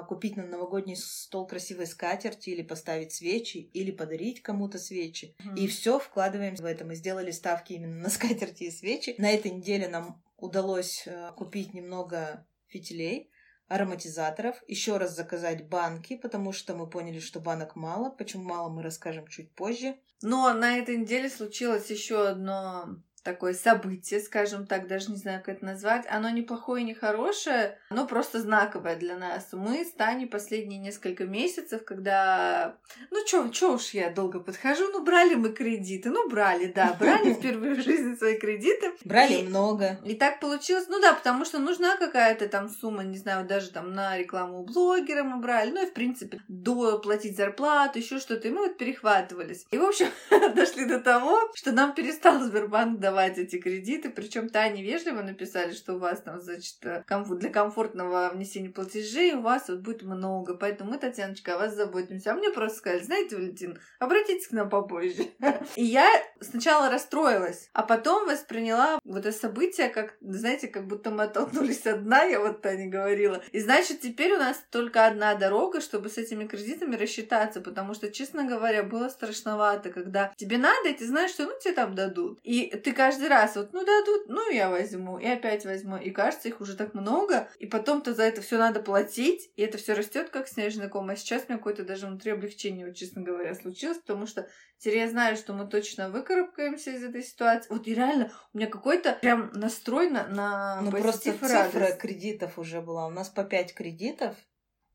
купить 0.08 0.36
на 0.36 0.46
новогодний 0.46 0.96
стол 0.96 1.46
красивой 1.46 1.86
скатерти 1.86 2.50
или 2.50 2.62
поставить 2.62 3.12
свечи 3.12 3.58
или 3.58 3.90
подарить 3.90 4.42
кому-то 4.42 4.78
свечи. 4.78 5.36
Mm-hmm. 5.38 5.58
И 5.58 5.66
все 5.66 5.98
вкладываем 5.98 6.54
в 6.56 6.64
это. 6.64 6.84
Мы 6.84 6.94
сделали 6.94 7.30
ставки 7.30 7.74
именно 7.74 7.96
на 7.96 8.08
скатерти 8.10 8.64
и 8.64 8.70
свечи. 8.70 9.14
На 9.18 9.30
этой 9.30 9.50
неделе 9.50 9.88
нам 9.88 10.22
удалось 10.36 11.02
э, 11.06 11.32
купить 11.36 11.74
немного 11.74 12.46
фитилей, 12.68 13.30
ароматизаторов, 13.68 14.62
еще 14.68 14.96
раз 14.96 15.16
заказать 15.16 15.68
банки, 15.68 16.16
потому 16.16 16.52
что 16.52 16.74
мы 16.74 16.88
поняли, 16.88 17.18
что 17.18 17.40
банок 17.40 17.74
мало. 17.74 18.10
Почему 18.10 18.44
мало, 18.44 18.68
мы 18.68 18.82
расскажем 18.82 19.26
чуть 19.26 19.54
позже. 19.54 19.96
Но 20.22 20.52
на 20.54 20.78
этой 20.78 20.96
неделе 20.96 21.28
случилось 21.28 21.90
еще 21.90 22.28
одно 22.28 23.02
такое 23.26 23.54
событие, 23.54 24.20
скажем 24.20 24.66
так, 24.66 24.86
даже 24.86 25.10
не 25.10 25.16
знаю, 25.16 25.42
как 25.44 25.56
это 25.56 25.64
назвать. 25.64 26.06
Оно 26.08 26.30
не 26.30 26.42
плохое, 26.42 26.84
не 26.84 26.94
хорошее, 26.94 27.76
оно 27.90 28.06
просто 28.06 28.40
знаковое 28.40 28.94
для 28.94 29.16
нас. 29.16 29.48
Мы 29.50 29.84
с 29.84 29.90
Таней 29.90 30.28
последние 30.28 30.78
несколько 30.78 31.24
месяцев, 31.24 31.84
когда... 31.84 32.76
Ну, 33.10 33.24
чё, 33.26 33.48
чё 33.48 33.74
уж 33.74 33.90
я 33.90 34.10
долго 34.10 34.38
подхожу, 34.38 34.84
ну, 34.92 35.02
брали 35.02 35.34
мы 35.34 35.48
кредиты. 35.52 36.10
Ну, 36.10 36.28
брали, 36.28 36.66
да, 36.66 36.96
брали 37.00 37.34
впервые 37.34 37.74
в 37.74 37.82
жизни 37.82 38.14
свои 38.14 38.38
кредиты. 38.38 38.92
Брали 39.04 39.42
много. 39.42 39.98
И 40.04 40.14
так 40.14 40.38
получилось, 40.38 40.86
ну 40.88 41.00
да, 41.00 41.12
потому 41.12 41.44
что 41.44 41.58
нужна 41.58 41.96
какая-то 41.96 42.48
там 42.48 42.68
сумма, 42.68 43.02
не 43.02 43.18
знаю, 43.18 43.44
даже 43.44 43.70
там 43.70 43.92
на 43.92 44.16
рекламу 44.16 44.62
блогера 44.62 45.24
мы 45.24 45.38
брали, 45.38 45.72
ну 45.72 45.82
и 45.82 45.90
в 45.90 45.94
принципе 45.94 46.40
до 46.46 47.00
платить 47.00 47.36
зарплату, 47.36 47.98
еще 47.98 48.20
что-то, 48.20 48.46
и 48.46 48.52
мы 48.52 48.68
вот 48.68 48.78
перехватывались. 48.78 49.66
И, 49.72 49.78
в 49.78 49.84
общем, 49.84 50.06
дошли 50.54 50.84
до 50.84 51.00
того, 51.00 51.40
что 51.56 51.72
нам 51.72 51.92
перестал 51.92 52.40
Сбербанк 52.40 53.00
давать 53.00 53.15
давать 53.16 53.38
эти 53.38 53.56
кредиты. 53.56 54.10
Причем 54.10 54.50
Тане 54.50 54.82
вежливо 54.82 55.22
написали, 55.22 55.72
что 55.72 55.94
у 55.94 55.98
вас 55.98 56.20
там, 56.20 56.38
значит, 56.40 56.76
э, 56.84 57.02
для 57.38 57.50
комфортного 57.50 58.30
внесения 58.34 58.68
платежей 58.68 59.32
у 59.32 59.40
вас 59.40 59.68
вот 59.68 59.78
будет 59.78 60.02
много. 60.02 60.54
Поэтому 60.54 60.90
мы, 60.90 60.98
Татьяночка, 60.98 61.54
о 61.54 61.58
вас 61.58 61.74
заботимся. 61.74 62.32
А 62.32 62.34
мне 62.34 62.50
просто 62.50 62.78
сказали, 62.78 63.02
знаете, 63.02 63.36
Валентин, 63.36 63.78
обратитесь 63.98 64.48
к 64.48 64.52
нам 64.52 64.68
попозже. 64.68 65.28
И 65.76 65.84
я 65.84 66.06
сначала 66.40 66.90
расстроилась, 66.90 67.70
а 67.72 67.82
потом 67.82 68.26
восприняла 68.26 69.00
вот 69.04 69.24
это 69.24 69.32
событие, 69.32 69.88
как, 69.88 70.16
знаете, 70.20 70.68
как 70.68 70.86
будто 70.86 71.10
мы 71.10 71.24
оттолкнулись 71.24 71.86
от 71.86 72.04
дна, 72.04 72.24
я 72.24 72.40
вот 72.40 72.60
Тане 72.60 72.86
говорила. 72.86 73.42
И 73.52 73.60
значит, 73.60 74.02
теперь 74.02 74.34
у 74.34 74.38
нас 74.38 74.62
только 74.70 75.06
одна 75.06 75.34
дорога, 75.36 75.80
чтобы 75.80 76.10
с 76.10 76.18
этими 76.18 76.46
кредитами 76.46 76.96
рассчитаться, 76.96 77.62
потому 77.62 77.94
что, 77.94 78.10
честно 78.12 78.44
говоря, 78.44 78.82
было 78.82 79.08
страшновато, 79.08 79.90
когда 79.90 80.34
тебе 80.36 80.58
надо, 80.58 80.90
и 80.90 80.92
ты 80.92 81.06
знаешь, 81.06 81.30
что 81.30 81.44
ну 81.44 81.52
тебе 81.60 81.72
там 81.72 81.94
дадут. 81.94 82.38
И 82.42 82.66
ты 82.84 82.92
каждый 83.06 83.28
раз 83.28 83.54
вот, 83.54 83.72
ну 83.72 83.84
дадут, 83.84 84.28
ну 84.28 84.50
я 84.50 84.68
возьму, 84.68 85.18
и 85.18 85.26
опять 85.26 85.64
возьму. 85.64 85.96
И 85.96 86.10
кажется, 86.10 86.48
их 86.48 86.60
уже 86.60 86.76
так 86.76 86.92
много, 86.94 87.48
и 87.60 87.66
потом-то 87.66 88.14
за 88.14 88.24
это 88.24 88.42
все 88.42 88.58
надо 88.58 88.80
платить, 88.80 89.52
и 89.54 89.62
это 89.62 89.78
все 89.78 89.94
растет 89.94 90.30
как 90.30 90.48
снежный 90.48 90.88
ком. 90.88 91.08
А 91.08 91.16
сейчас 91.16 91.42
у 91.42 91.44
меня 91.48 91.58
какое-то 91.58 91.84
даже 91.84 92.06
внутри 92.06 92.32
облегчение, 92.32 92.86
вот, 92.86 92.96
честно 92.96 93.22
говоря, 93.22 93.54
случилось, 93.54 93.98
потому 93.98 94.26
что 94.26 94.48
теперь 94.78 94.98
я 94.98 95.08
знаю, 95.08 95.36
что 95.36 95.52
мы 95.52 95.68
точно 95.68 96.10
выкарабкаемся 96.10 96.90
из 96.90 97.04
этой 97.04 97.22
ситуации. 97.22 97.72
Вот 97.72 97.86
и 97.86 97.94
реально, 97.94 98.32
у 98.52 98.58
меня 98.58 98.68
какой-то 98.68 99.12
прям 99.20 99.52
настрой 99.52 100.10
на, 100.10 100.26
на 100.26 100.80
ну, 100.82 100.90
просто 100.90 101.32
цифра 101.32 101.92
кредитов 101.92 102.58
уже 102.58 102.80
была. 102.80 103.06
У 103.06 103.10
нас 103.10 103.28
по 103.28 103.44
5 103.44 103.74
кредитов, 103.74 104.34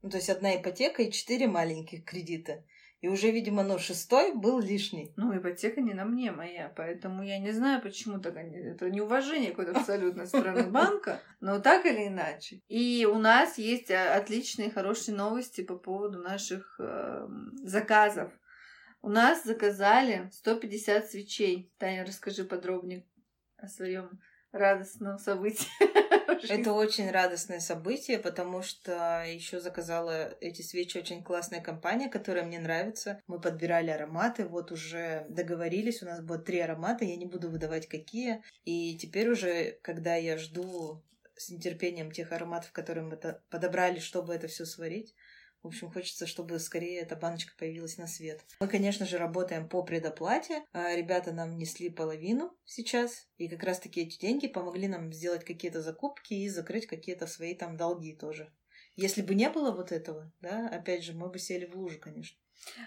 ну, 0.01 0.09
то 0.09 0.17
есть 0.17 0.29
одна 0.29 0.57
ипотека 0.57 1.01
и 1.03 1.11
четыре 1.11 1.47
маленьких 1.47 2.03
кредита. 2.03 2.63
И 3.01 3.07
уже, 3.07 3.31
видимо, 3.31 3.63
ну, 3.63 3.79
шестой 3.79 4.35
был 4.35 4.59
лишний. 4.59 5.11
Ну, 5.17 5.35
ипотека 5.35 5.81
не 5.81 5.95
на 5.95 6.05
мне 6.05 6.31
моя, 6.31 6.71
поэтому 6.75 7.23
я 7.23 7.39
не 7.39 7.51
знаю, 7.51 7.81
почему 7.81 8.19
так 8.19 8.37
они... 8.37 8.55
Это 8.55 8.91
неуважение 8.91 9.49
какое-то 9.49 9.79
абсолютно 9.79 10.27
стороны 10.27 10.63
банка, 10.69 11.19
но 11.39 11.59
так 11.59 11.85
или 11.87 12.07
иначе. 12.07 12.61
И 12.67 13.07
у 13.11 13.17
нас 13.17 13.57
есть 13.57 13.89
а, 13.89 14.15
отличные, 14.15 14.69
хорошие 14.69 15.15
новости 15.15 15.61
по 15.61 15.75
поводу 15.75 16.19
наших 16.19 16.75
э, 16.79 17.27
заказов. 17.63 18.31
У 19.01 19.09
нас 19.09 19.43
заказали 19.43 20.29
150 20.31 21.09
свечей. 21.09 21.73
Таня, 21.79 22.05
расскажи 22.05 22.43
подробнее 22.43 23.07
о 23.57 23.67
своем 23.67 24.21
радостном 24.51 25.17
событии. 25.17 25.67
Это 26.49 26.73
очень 26.73 27.09
радостное 27.11 27.59
событие, 27.59 28.17
потому 28.17 28.61
что 28.61 29.23
еще 29.27 29.59
заказала 29.59 30.35
эти 30.41 30.61
свечи 30.61 30.97
очень 30.97 31.23
классная 31.23 31.61
компания, 31.61 32.09
которая 32.09 32.43
мне 32.43 32.59
нравится. 32.59 33.21
Мы 33.27 33.39
подбирали 33.39 33.91
ароматы, 33.91 34.45
вот 34.45 34.71
уже 34.71 35.25
договорились, 35.29 36.01
у 36.01 36.05
нас 36.05 36.21
будет 36.21 36.45
три 36.45 36.59
аромата, 36.59 37.05
я 37.05 37.15
не 37.15 37.25
буду 37.25 37.49
выдавать 37.49 37.87
какие. 37.87 38.43
И 38.63 38.97
теперь 38.97 39.29
уже, 39.29 39.77
когда 39.81 40.15
я 40.15 40.37
жду 40.37 41.03
с 41.35 41.49
нетерпением 41.49 42.11
тех 42.11 42.31
ароматов, 42.31 42.71
которые 42.71 43.03
мы 43.05 43.17
подобрали, 43.49 43.99
чтобы 43.99 44.33
это 44.33 44.47
все 44.47 44.65
сварить, 44.65 45.15
в 45.63 45.67
общем, 45.67 45.91
хочется, 45.91 46.25
чтобы 46.25 46.59
скорее 46.59 47.01
эта 47.01 47.15
баночка 47.15 47.53
появилась 47.57 47.97
на 47.97 48.07
свет. 48.07 48.41
Мы, 48.59 48.67
конечно 48.67 49.05
же, 49.05 49.17
работаем 49.17 49.69
по 49.69 49.83
предоплате. 49.83 50.63
А, 50.73 50.95
ребята 50.95 51.31
нам 51.31 51.51
внесли 51.51 51.89
половину 51.89 52.57
сейчас. 52.65 53.27
И 53.37 53.47
как 53.47 53.63
раз-таки 53.63 54.01
эти 54.01 54.19
деньги 54.19 54.47
помогли 54.47 54.87
нам 54.87 55.13
сделать 55.13 55.45
какие-то 55.45 55.81
закупки 55.81 56.33
и 56.33 56.49
закрыть 56.49 56.87
какие-то 56.87 57.27
свои 57.27 57.53
там 57.53 57.77
долги 57.77 58.15
тоже. 58.15 58.51
Если 58.95 59.21
бы 59.21 59.35
не 59.35 59.49
было 59.49 59.71
вот 59.71 59.91
этого, 59.91 60.31
да, 60.41 60.67
опять 60.67 61.03
же, 61.03 61.13
мы 61.13 61.29
бы 61.29 61.37
сели 61.37 61.65
в 61.65 61.75
лужу, 61.75 61.99
конечно. 61.99 62.37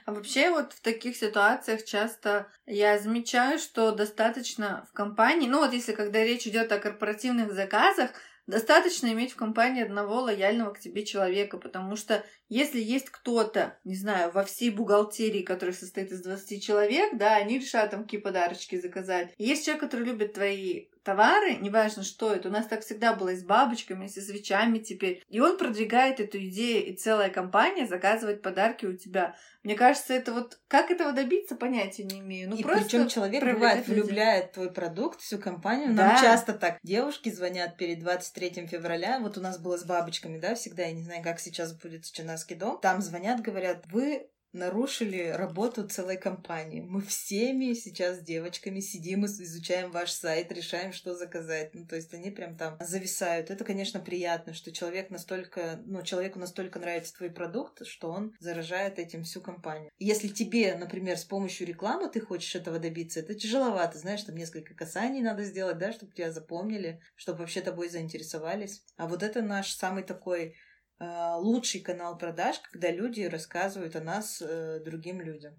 А 0.05 0.13
вообще 0.13 0.51
вот 0.51 0.73
в 0.73 0.81
таких 0.81 1.17
ситуациях 1.17 1.85
часто 1.85 2.49
я 2.67 2.99
замечаю, 2.99 3.59
что 3.59 3.93
достаточно 3.93 4.87
в 4.91 4.93
компании, 4.93 5.49
ну 5.49 5.59
вот 5.59 5.73
если 5.73 5.93
когда 5.93 6.23
речь 6.23 6.47
идет 6.47 6.71
о 6.71 6.79
корпоративных 6.79 7.53
заказах, 7.53 8.13
Достаточно 8.47 9.07
иметь 9.07 9.33
в 9.33 9.37
компании 9.37 9.83
одного 9.83 10.21
лояльного 10.21 10.75
к 10.75 10.79
тебе 10.79 11.07
человека, 11.07 11.57
потому 11.57 11.97
что 11.97 12.27
если 12.55 12.81
есть 12.81 13.11
кто-то, 13.11 13.77
не 13.83 13.97
знаю, 13.97 14.31
во 14.31 14.45
всей 14.45 14.71
бухгалтерии, 14.71 15.43
который 15.43 15.75
состоит 15.75 16.13
из 16.13 16.23
20 16.23 16.63
человек, 16.63 17.17
да, 17.17 17.35
они 17.35 17.59
решают 17.59 17.91
там 17.91 18.05
какие 18.05 18.21
подарочки 18.21 18.81
заказать. 18.81 19.35
И 19.39 19.45
есть 19.45 19.65
человек, 19.65 19.83
который 19.83 20.07
любит 20.07 20.35
твои 20.35 20.87
товары, 21.05 21.57
неважно 21.57 22.03
что 22.03 22.33
это, 22.33 22.49
у 22.49 22.53
нас 22.53 22.67
так 22.67 22.83
всегда 22.83 23.13
было 23.13 23.29
и 23.29 23.37
с 23.37 23.45
бабочками, 23.45 24.07
и 24.07 24.09
со 24.09 24.21
свечами 24.21 24.79
теперь. 24.79 25.23
И 25.29 25.39
он 25.39 25.59
продвигает 25.59 26.19
эту 26.19 26.39
идею, 26.47 26.87
и 26.87 26.97
целая 26.97 27.29
компания 27.29 27.87
заказывает 27.87 28.43
подарки 28.43 28.87
у 28.87 28.97
тебя. 28.97 29.37
Мне 29.63 29.77
кажется, 29.77 30.13
это 30.13 30.33
вот 30.33 30.59
как 30.69 30.91
этого 30.91 31.13
добиться, 31.13 31.57
понятия 31.57 32.05
не 32.05 32.21
имею. 32.21 32.51
Ну, 32.51 32.57
и 32.57 32.63
причем 32.63 33.09
человек 33.09 33.45
бывает 33.45 33.87
людей. 33.87 34.03
влюбляет 34.03 34.53
твой 34.53 34.73
продукт, 34.73 35.21
всю 35.21 35.39
компанию. 35.39 35.95
Да. 35.95 36.09
Нам 36.09 36.23
часто 36.23 36.53
так 36.55 36.79
девушки 36.83 37.31
звонят 37.31 37.77
перед 37.77 38.01
23 38.01 38.67
февраля. 38.67 39.21
Вот 39.21 39.39
у 39.39 39.41
нас 39.41 39.59
было 39.59 39.77
с 39.77 39.85
бабочками, 39.85 40.39
да, 40.39 40.55
всегда, 40.55 40.85
я 40.85 40.93
не 40.93 41.03
знаю, 41.03 41.23
как 41.23 41.39
сейчас 41.39 41.73
будет 41.73 42.07
с 42.07 42.11
Чинаский 42.45 42.57
дом. 42.57 42.79
Там 42.81 43.01
звонят, 43.01 43.41
говорят, 43.41 43.85
вы 43.91 44.29
нарушили 44.53 45.33
работу 45.35 45.87
целой 45.89 46.17
компании. 46.17 46.81
Мы 46.81 47.03
всеми 47.03 47.73
сейчас 47.73 48.19
с 48.19 48.21
девочками 48.21 48.79
сидим 48.79 49.25
и 49.25 49.27
изучаем 49.27 49.91
ваш 49.91 50.13
сайт, 50.13 50.53
решаем, 50.53 50.93
что 50.93 51.15
заказать. 51.15 51.75
Ну, 51.75 51.87
то 51.87 51.97
есть 51.97 52.15
они 52.15 52.31
прям 52.31 52.57
там 52.57 52.77
зависают. 52.81 53.51
Это, 53.51 53.65
конечно, 53.65 53.99
приятно, 53.99 54.55
что 54.55 54.71
человек 54.71 55.11
настолько, 55.11 55.83
ну, 55.87 56.03
человеку 56.03 56.39
настолько 56.39 56.79
нравится 56.79 57.15
твой 57.15 57.31
продукт, 57.31 57.85
что 57.85 58.13
он 58.13 58.33
заражает 58.39 59.01
этим 59.01 59.25
всю 59.25 59.41
компанию. 59.41 59.91
Если 59.99 60.29
тебе, 60.29 60.77
например, 60.77 61.19
с 61.19 61.25
помощью 61.25 61.67
рекламы 61.67 62.09
ты 62.09 62.21
хочешь 62.21 62.55
этого 62.55 62.79
добиться, 62.79 63.21
это 63.21 63.35
тяжеловато, 63.35 63.99
знаешь, 63.99 64.23
там 64.23 64.37
несколько 64.37 64.75
касаний 64.75 65.21
надо 65.21 65.43
сделать, 65.43 65.79
да, 65.79 65.91
чтобы 65.91 66.13
тебя 66.13 66.31
запомнили, 66.31 67.01
чтобы 67.17 67.41
вообще 67.41 67.61
тобой 67.61 67.89
заинтересовались. 67.89 68.85
А 68.97 69.09
вот 69.09 69.25
это 69.25 69.43
наш 69.43 69.73
самый 69.73 70.05
такой 70.05 70.55
лучший 71.01 71.81
канал 71.81 72.17
продаж, 72.17 72.61
когда 72.71 72.91
люди 72.91 73.23
рассказывают 73.23 73.97
о 73.97 74.01
нас 74.01 74.41
э, 74.41 74.81
другим 74.85 75.21
людям. 75.21 75.55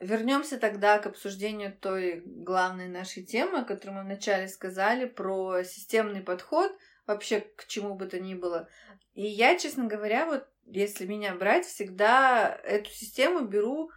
Вернемся 0.00 0.58
тогда 0.58 0.98
к 0.98 1.06
обсуждению 1.06 1.76
той 1.76 2.22
главной 2.24 2.88
нашей 2.88 3.24
темы, 3.24 3.60
о 3.60 3.64
которой 3.64 3.92
мы 3.92 4.02
вначале 4.02 4.48
сказали, 4.48 5.06
про 5.06 5.62
системный 5.62 6.20
подход 6.20 6.72
вообще 7.06 7.40
к 7.40 7.66
чему 7.66 7.94
бы 7.94 8.06
то 8.06 8.18
ни 8.18 8.34
было. 8.34 8.68
И 9.14 9.26
я, 9.26 9.56
честно 9.58 9.86
говоря, 9.86 10.26
вот 10.26 10.46
если 10.66 11.06
меня 11.06 11.34
брать, 11.34 11.66
всегда 11.66 12.58
эту 12.64 12.90
систему 12.90 13.46
беру 13.46 13.90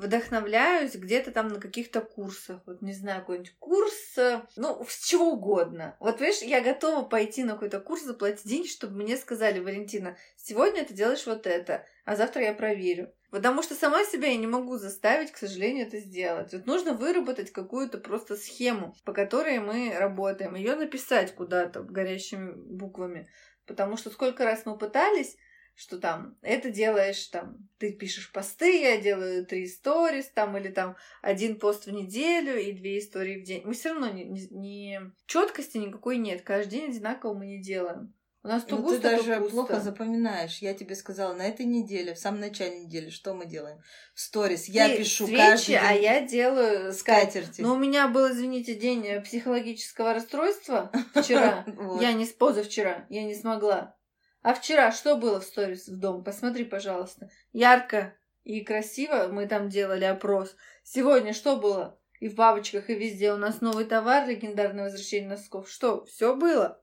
вдохновляюсь 0.00 0.94
где-то 0.94 1.30
там 1.30 1.48
на 1.48 1.60
каких-то 1.60 2.00
курсах. 2.00 2.60
Вот 2.66 2.82
не 2.82 2.92
знаю, 2.92 3.20
какой-нибудь 3.20 3.54
курс, 3.58 4.18
э, 4.18 4.42
ну, 4.56 4.84
с 4.88 5.04
чего 5.04 5.32
угодно. 5.32 5.96
Вот, 6.00 6.20
видишь, 6.20 6.42
я 6.42 6.60
готова 6.60 7.04
пойти 7.04 7.44
на 7.44 7.52
какой-то 7.52 7.80
курс, 7.80 8.02
заплатить 8.02 8.46
деньги, 8.46 8.68
чтобы 8.68 8.96
мне 8.96 9.16
сказали, 9.16 9.60
Валентина, 9.60 10.16
сегодня 10.36 10.84
ты 10.84 10.94
делаешь 10.94 11.26
вот 11.26 11.46
это, 11.46 11.86
а 12.04 12.16
завтра 12.16 12.42
я 12.42 12.54
проверю. 12.54 13.12
Потому 13.30 13.62
что 13.62 13.74
сама 13.74 14.04
себя 14.04 14.28
я 14.28 14.36
не 14.36 14.48
могу 14.48 14.76
заставить, 14.76 15.30
к 15.30 15.36
сожалению, 15.36 15.86
это 15.86 16.00
сделать. 16.00 16.52
Вот 16.52 16.66
нужно 16.66 16.94
выработать 16.94 17.52
какую-то 17.52 17.98
просто 17.98 18.36
схему, 18.36 18.94
по 19.04 19.12
которой 19.12 19.60
мы 19.60 19.94
работаем, 19.96 20.56
ее 20.56 20.74
написать 20.74 21.34
куда-то 21.34 21.82
горящими 21.82 22.52
буквами. 22.52 23.30
Потому 23.66 23.96
что 23.96 24.10
сколько 24.10 24.44
раз 24.44 24.66
мы 24.66 24.76
пытались, 24.76 25.36
что 25.80 25.98
там 25.98 26.36
это 26.42 26.68
делаешь, 26.68 27.26
там, 27.28 27.56
ты 27.78 27.90
пишешь 27.94 28.30
посты, 28.32 28.82
я 28.82 29.00
делаю 29.00 29.46
три 29.46 29.66
сторис, 29.66 30.28
там, 30.28 30.54
или 30.58 30.68
там 30.68 30.94
один 31.22 31.58
пост 31.58 31.86
в 31.86 31.90
неделю 31.90 32.60
и 32.60 32.72
две 32.72 32.98
истории 32.98 33.40
в 33.40 33.44
день. 33.44 33.62
Мы 33.64 33.72
все 33.72 33.92
равно 33.92 34.10
не, 34.10 34.24
не, 34.24 34.46
не... 34.50 35.00
четкости 35.24 35.78
никакой 35.78 36.18
нет, 36.18 36.42
каждый 36.42 36.72
день 36.72 36.90
одинаково 36.90 37.32
мы 37.32 37.46
не 37.46 37.62
делаем. 37.62 38.12
У 38.42 38.48
нас 38.48 38.64
то 38.64 38.76
ну, 38.76 38.82
густо, 38.82 39.00
ты 39.00 39.16
даже 39.16 39.34
то 39.34 39.40
пусто. 39.40 39.54
плохо 39.54 39.80
запоминаешь. 39.80 40.58
Я 40.58 40.74
тебе 40.74 40.94
сказала, 40.94 41.32
на 41.32 41.46
этой 41.46 41.64
неделе, 41.64 42.14
в 42.14 42.18
самом 42.18 42.40
начале 42.40 42.80
недели, 42.80 43.08
что 43.08 43.32
мы 43.32 43.46
делаем? 43.46 43.78
Сторис. 44.14 44.66
Я 44.66 44.88
ты 44.88 44.98
пишу 44.98 45.26
свечи, 45.26 45.38
каждый 45.38 45.66
день. 45.66 45.78
а 45.82 45.92
я 45.92 46.20
делаю 46.26 46.92
скатерти. 46.92 47.62
Но 47.62 47.74
у 47.74 47.78
меня 47.78 48.08
был, 48.08 48.30
извините, 48.30 48.74
день 48.74 49.22
психологического 49.22 50.12
расстройства 50.12 50.90
вчера. 51.14 51.64
Я 52.00 52.12
не 52.12 52.26
позавчера, 52.26 53.06
я 53.10 53.24
не 53.24 53.34
смогла. 53.34 53.94
А 54.42 54.54
вчера 54.54 54.90
что 54.90 55.16
было 55.16 55.40
в 55.40 55.44
сторис 55.44 55.88
в 55.88 55.98
дом? 55.98 56.24
Посмотри, 56.24 56.64
пожалуйста. 56.64 57.30
Ярко 57.52 58.16
и 58.44 58.64
красиво 58.64 59.28
мы 59.30 59.46
там 59.46 59.68
делали 59.68 60.04
опрос. 60.04 60.56
Сегодня 60.82 61.32
что 61.32 61.56
было? 61.56 61.98
И 62.20 62.28
в 62.28 62.34
бабочках, 62.34 62.90
и 62.90 62.94
везде 62.94 63.32
у 63.32 63.36
нас 63.36 63.60
новый 63.60 63.84
товар, 63.84 64.28
легендарное 64.28 64.84
возвращение 64.84 65.28
носков. 65.28 65.70
Что? 65.70 66.04
Все 66.04 66.34
было? 66.34 66.82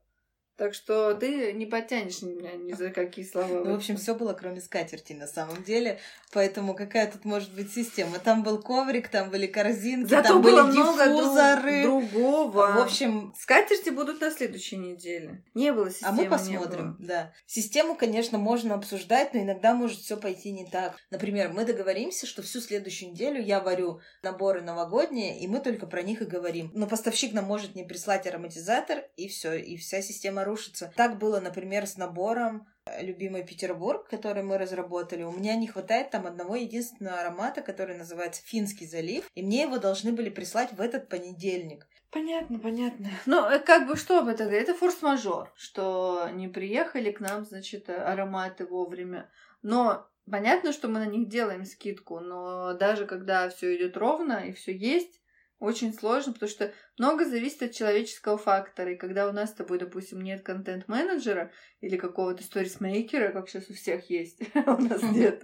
Так 0.57 0.73
что 0.73 1.13
ты 1.13 1.53
не 1.53 1.67
потянешь 1.67 2.23
меня 2.23 2.53
ни 2.53 2.73
за 2.73 2.89
какие 2.89 3.23
слова. 3.23 3.63
Ну, 3.63 3.73
в 3.73 3.75
общем, 3.75 3.95
все 3.95 4.15
было, 4.15 4.33
кроме 4.33 4.59
скатерти, 4.59 5.13
на 5.13 5.27
самом 5.27 5.63
деле. 5.63 5.99
Поэтому 6.33 6.73
какая 6.73 7.11
тут 7.11 7.25
может 7.25 7.53
быть 7.53 7.71
система? 7.71 8.17
Там 8.17 8.41
был 8.41 8.59
коврик, 8.59 9.07
там 9.07 9.29
были 9.29 9.45
корзинки, 9.45 10.09
Зато 10.09 10.29
там 10.29 10.41
было 10.41 10.63
были 10.63 10.77
много 10.77 11.05
диффузоры. 11.05 11.83
Друг, 11.83 12.09
другого. 12.09 12.73
В 12.73 12.79
общем, 12.79 13.35
скатерти 13.37 13.91
будут 13.91 14.19
на 14.19 14.31
следующей 14.31 14.77
неделе. 14.77 15.43
Не 15.53 15.71
было 15.71 15.91
системы. 15.91 16.11
А 16.11 16.15
мы 16.15 16.25
посмотрим, 16.25 16.95
да. 16.99 17.33
Систему, 17.45 17.95
конечно, 17.95 18.39
можно 18.39 18.73
обсуждать, 18.73 19.35
но 19.35 19.41
иногда 19.41 19.75
может 19.75 19.99
все 19.99 20.17
пойти 20.17 20.51
не 20.51 20.65
так. 20.65 20.97
Например, 21.11 21.51
мы 21.53 21.65
договоримся, 21.65 22.25
что 22.25 22.41
всю 22.41 22.61
следующую 22.61 23.11
неделю 23.11 23.39
я 23.39 23.59
варю 23.59 24.01
наборы 24.23 24.61
новогодние, 24.61 25.39
и 25.39 25.47
мы 25.47 25.59
только 25.59 25.85
про 25.85 26.01
них 26.01 26.23
и 26.23 26.25
говорим. 26.25 26.71
Но 26.73 26.87
поставщик 26.87 27.33
нам 27.33 27.45
может 27.45 27.75
не 27.75 27.83
прислать 27.83 28.25
ароматизатор, 28.25 29.03
и 29.17 29.27
все, 29.27 29.53
и 29.53 29.77
вся 29.77 30.01
система 30.01 30.46
рушится. 30.47 30.91
Так 30.95 31.19
было, 31.19 31.39
например, 31.39 31.85
с 31.85 31.97
набором 31.97 32.67
э, 32.85 33.05
любимый 33.05 33.43
Петербург, 33.43 34.07
который 34.09 34.41
мы 34.41 34.57
разработали. 34.57 35.23
У 35.23 35.31
меня 35.31 35.55
не 35.55 35.67
хватает 35.67 36.09
там 36.09 36.25
одного 36.25 36.55
единственного 36.55 37.19
аромата, 37.19 37.61
который 37.61 37.95
называется 37.95 38.41
Финский 38.43 38.87
залив, 38.87 39.29
и 39.35 39.43
мне 39.43 39.61
его 39.61 39.77
должны 39.77 40.11
были 40.11 40.29
прислать 40.29 40.73
в 40.73 40.81
этот 40.81 41.09
понедельник. 41.09 41.87
Понятно, 42.09 42.57
понятно. 42.57 43.09
Ну, 43.25 43.47
э, 43.47 43.59
как 43.59 43.87
бы 43.87 43.95
что 43.95 44.19
об 44.19 44.27
этом? 44.27 44.47
Это 44.47 44.73
форс-мажор, 44.73 45.53
что 45.55 46.29
не 46.33 46.47
приехали 46.47 47.11
к 47.11 47.19
нам, 47.19 47.45
значит, 47.45 47.89
ароматы 47.89 48.65
вовремя. 48.65 49.29
Но 49.61 50.07
понятно, 50.29 50.71
что 50.71 50.87
мы 50.87 50.99
на 50.99 51.05
них 51.05 51.27
делаем 51.27 51.65
скидку, 51.65 52.19
но 52.19 52.73
даже 52.73 53.05
когда 53.05 53.49
все 53.49 53.75
идет 53.75 53.97
ровно 53.97 54.47
и 54.47 54.53
все 54.53 54.75
есть, 54.75 55.21
очень 55.59 55.93
сложно, 55.93 56.33
потому 56.33 56.49
что 56.49 56.73
много 56.97 57.25
зависит 57.25 57.63
от 57.63 57.71
человеческого 57.71 58.37
фактора. 58.37 58.93
И 58.93 58.97
когда 58.97 59.27
у 59.27 59.31
нас 59.31 59.51
с 59.51 59.55
тобой, 59.55 59.79
допустим, 59.79 60.21
нет 60.21 60.43
контент-менеджера 60.43 61.51
или 61.81 61.97
какого-то 61.97 62.43
сторисмейкера, 62.43 63.31
как 63.31 63.49
сейчас 63.49 63.69
у 63.69 63.73
всех 63.73 64.09
есть, 64.09 64.41
у 64.53 64.81
нас 64.81 65.01
нет, 65.03 65.43